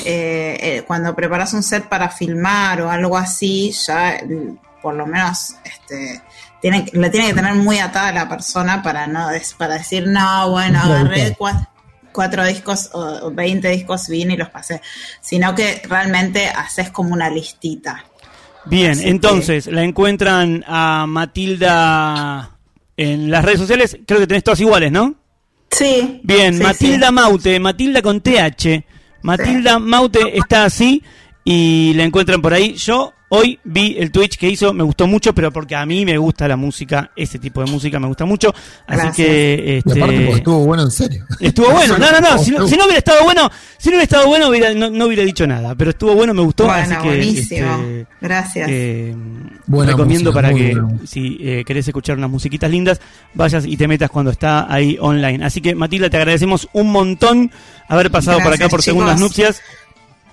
eh, 0.05 0.59
eh, 0.61 0.85
cuando 0.87 1.15
preparas 1.15 1.53
un 1.53 1.63
set 1.63 1.85
para 1.89 2.09
filmar 2.11 2.81
o 2.83 2.91
algo 2.91 3.17
así, 3.17 3.71
ya 3.87 4.19
mm, 4.25 4.81
por 4.83 4.95
lo 4.95 5.07
menos 5.07 5.55
este, 5.65 6.21
tiene, 6.61 6.85
la 6.95 7.11
tiene 7.11 7.29
que 7.29 7.35
tener 7.35 7.55
muy 7.55 7.79
atada 7.79 8.11
la 8.13 8.29
persona 8.29 8.83
para 8.83 9.07
no 9.07 9.29
des- 9.29 9.55
para 9.55 9.75
decir, 9.79 10.07
no, 10.09 10.51
bueno, 10.51 10.81
agarré 10.83 11.35
claro. 11.35 11.69
Cua- 12.15 12.25
cuatro 12.25 12.45
discos 12.47 12.91
o 12.95 13.27
o 13.27 13.31
20 13.31 13.69
discos, 13.69 14.09
vine 14.09 14.35
y 14.35 14.37
los 14.37 14.49
pasé, 14.51 14.81
sino 15.21 15.55
que 15.55 15.83
realmente 15.89 16.49
haces 16.49 16.91
como 16.91 17.13
una 17.13 17.29
listita. 17.29 18.05
Bien, 18.67 18.93
Así 18.93 19.09
entonces, 19.09 19.67
la 19.67 19.83
encuentran 19.83 20.65
a 20.67 21.05
Matilda 21.07 22.51
en 22.97 23.31
las 23.31 23.45
redes 23.45 23.59
sociales, 23.61 23.99
creo 24.07 24.21
que 24.21 24.27
tenés 24.27 24.45
todas 24.45 24.61
iguales, 24.61 24.91
¿no? 24.93 25.15
Sí. 25.71 26.21
Bien, 26.23 26.57
sí, 26.57 26.63
Matilda 26.63 27.09
sí. 27.09 27.13
Maute, 27.13 27.61
Matilda 27.61 28.01
con 28.01 28.21
TH. 28.21 28.85
Matilda 29.23 29.79
Maute 29.79 30.39
está 30.39 30.65
así 30.65 31.03
y 31.45 31.93
la 31.95 32.05
encuentran 32.05 32.41
por 32.41 32.55
ahí. 32.55 32.75
Yo 32.75 33.13
Hoy 33.37 33.59
vi 33.65 33.97
el 33.99 34.11
Twitch 34.11 34.37
que 34.37 34.49
hizo, 34.49 34.73
me 34.73 34.83
gustó 34.85 35.07
mucho, 35.07 35.35
pero 35.35 35.51
porque 35.53 35.75
a 35.77 35.85
mí 35.87 36.05
me 36.05 36.17
gusta 36.19 36.47
la 36.49 36.57
música, 36.57 37.11
ese 37.17 37.39
tipo 37.39 37.65
de 37.65 37.71
música 37.71 37.99
me 37.99 38.07
gusta 38.07 38.25
mucho. 38.25 38.49
Así 38.87 39.01
Gracias. 39.03 39.15
que. 39.17 39.65
Y 39.67 39.71
Este, 39.91 40.01
aparte 40.01 40.21
porque 40.21 40.37
estuvo 40.39 40.59
bueno 40.67 40.83
en 40.85 40.91
serio. 40.91 41.27
Estuvo 41.41 41.71
bueno, 41.71 41.99
no, 41.99 42.11
no, 42.13 42.21
no, 42.21 42.39
si 42.39 42.51
no, 42.51 42.67
si 42.69 42.77
no 42.77 42.85
hubiera 42.85 42.99
estado 42.99 43.25
bueno, 43.25 43.51
si 43.79 43.89
no 43.89 43.97
hubiera 43.97 44.05
estado 44.05 44.27
bueno 44.29 44.49
hubiera- 44.49 44.73
no, 44.75 44.91
no 44.91 45.07
hubiera 45.07 45.23
dicho 45.25 45.47
nada, 45.47 45.75
pero 45.75 45.91
estuvo 45.91 46.15
bueno, 46.15 46.33
me 46.35 46.43
gustó, 46.43 46.65
Bueno, 46.65 46.81
así 46.83 46.95
que 46.97 47.09
buenísimo. 47.09 47.75
este, 47.75 48.07
Gracias. 48.21 48.69
eh, 48.71 49.15
Buena 49.67 49.93
recomiendo 49.93 50.31
música, 50.33 50.43
para 50.49 50.55
que 50.55 50.77
si 51.07 51.39
eh, 51.41 51.65
querés 51.67 51.87
escuchar 51.89 52.17
unas 52.19 52.31
musiquitas 52.31 52.71
lindas, 52.71 53.01
vayas 53.35 53.65
y 53.67 53.77
te 53.77 53.89
metas 53.89 54.11
cuando 54.11 54.31
está 54.31 54.73
ahí 54.73 54.97
online. 55.01 55.45
Así 55.45 55.61
que 55.61 55.75
Matilda, 55.75 56.09
te 56.11 56.17
agradecemos 56.19 56.69
un 56.73 56.93
montón 56.93 57.51
haber 57.89 58.11
pasado 58.11 58.39
por 58.41 58.53
acá 58.53 58.69
por 58.69 58.83
segundas 58.83 59.17
chicos. 59.17 59.21
nupcias. 59.31 59.63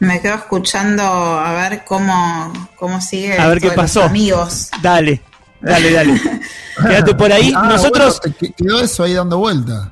Me 0.02 0.20
quedo 0.20 0.34
escuchando 0.34 1.04
a 1.04 1.54
ver 1.54 1.84
cómo, 1.86 2.52
cómo 2.76 3.00
sigue. 3.00 3.38
A 3.38 3.48
ver 3.48 3.62
qué 3.62 3.70
pasó. 3.70 4.04
Amigos. 4.04 4.70
Dale, 4.82 5.22
dale, 5.62 5.92
dale. 5.94 6.22
Quédate 6.88 7.14
por 7.14 7.32
ahí. 7.32 7.54
Ah, 7.56 7.68
Nosotros. 7.70 8.20
bueno, 8.24 8.36
te- 8.40 8.52
quedó 8.54 8.82
eso 8.82 9.04
ahí 9.04 9.14
dando 9.14 9.38
vuelta. 9.38 9.92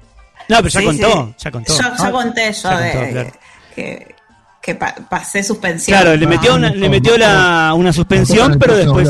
No, 0.50 0.58
pero 0.58 0.68
ya 0.70 0.80
Sí, 0.80 0.86
contó, 0.88 1.26
sí. 1.28 1.36
ya 1.44 1.52
contó. 1.52 1.74
Yo 1.74 1.80
ya 1.80 1.94
Ah, 2.00 2.12
conté 2.12 2.52
yo 2.54 2.62
ya 2.64 2.80
de 2.80 2.92
contó, 2.92 3.12
claro. 3.12 3.32
que, 3.76 4.16
que 4.64 4.74
pa- 4.76 4.96
pasé 5.08 5.44
suspensión. 5.44 6.02
Claro, 6.02 6.18
le 6.18 6.26
Ah, 6.26 6.30
metió 6.30 6.56
una, 6.56 6.70
le 6.72 6.90
metió 6.90 7.16
la, 7.16 7.74
una 7.76 7.94
suspensión, 7.94 8.58
pero 8.60 8.76
después, 8.76 9.10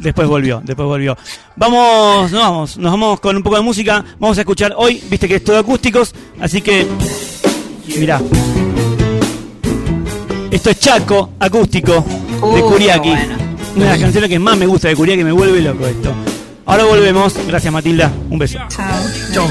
después 0.00 0.26
volvió, 0.26 0.60
después 0.64 0.84
volvió. 0.88 1.16
Vamos, 1.54 2.32
nos 2.32 2.40
vamos, 2.42 2.76
nos 2.76 2.90
vamos 2.90 3.20
con 3.20 3.36
un 3.36 3.42
poco 3.44 3.54
de 3.54 3.62
música. 3.62 4.04
Vamos 4.18 4.36
a 4.36 4.40
escuchar 4.40 4.74
hoy, 4.76 5.00
viste 5.08 5.28
que 5.28 5.36
es 5.36 5.44
todo 5.44 5.58
acústicos, 5.60 6.12
así 6.40 6.60
que 6.60 6.88
mirá. 7.98 8.20
Esto 10.54 10.70
es 10.70 10.78
Chaco, 10.78 11.30
acústico, 11.40 11.94
de 11.94 12.62
Uh, 12.62 12.70
bueno. 12.70 13.34
Una 13.74 13.84
de 13.86 13.90
las 13.90 13.98
canciones 13.98 14.30
que 14.30 14.38
más 14.38 14.56
me 14.56 14.66
gusta 14.66 14.86
de 14.86 14.94
Kuriaki, 14.94 15.24
me 15.24 15.32
vuelve 15.32 15.60
loco 15.60 15.84
esto. 15.84 16.14
Ahora 16.64 16.84
volvemos. 16.84 17.34
Gracias 17.48 17.72
Matilda, 17.72 18.12
un 18.30 18.38
beso. 18.38 18.60
Gracias. 18.60 19.32
Chao. 19.32 19.48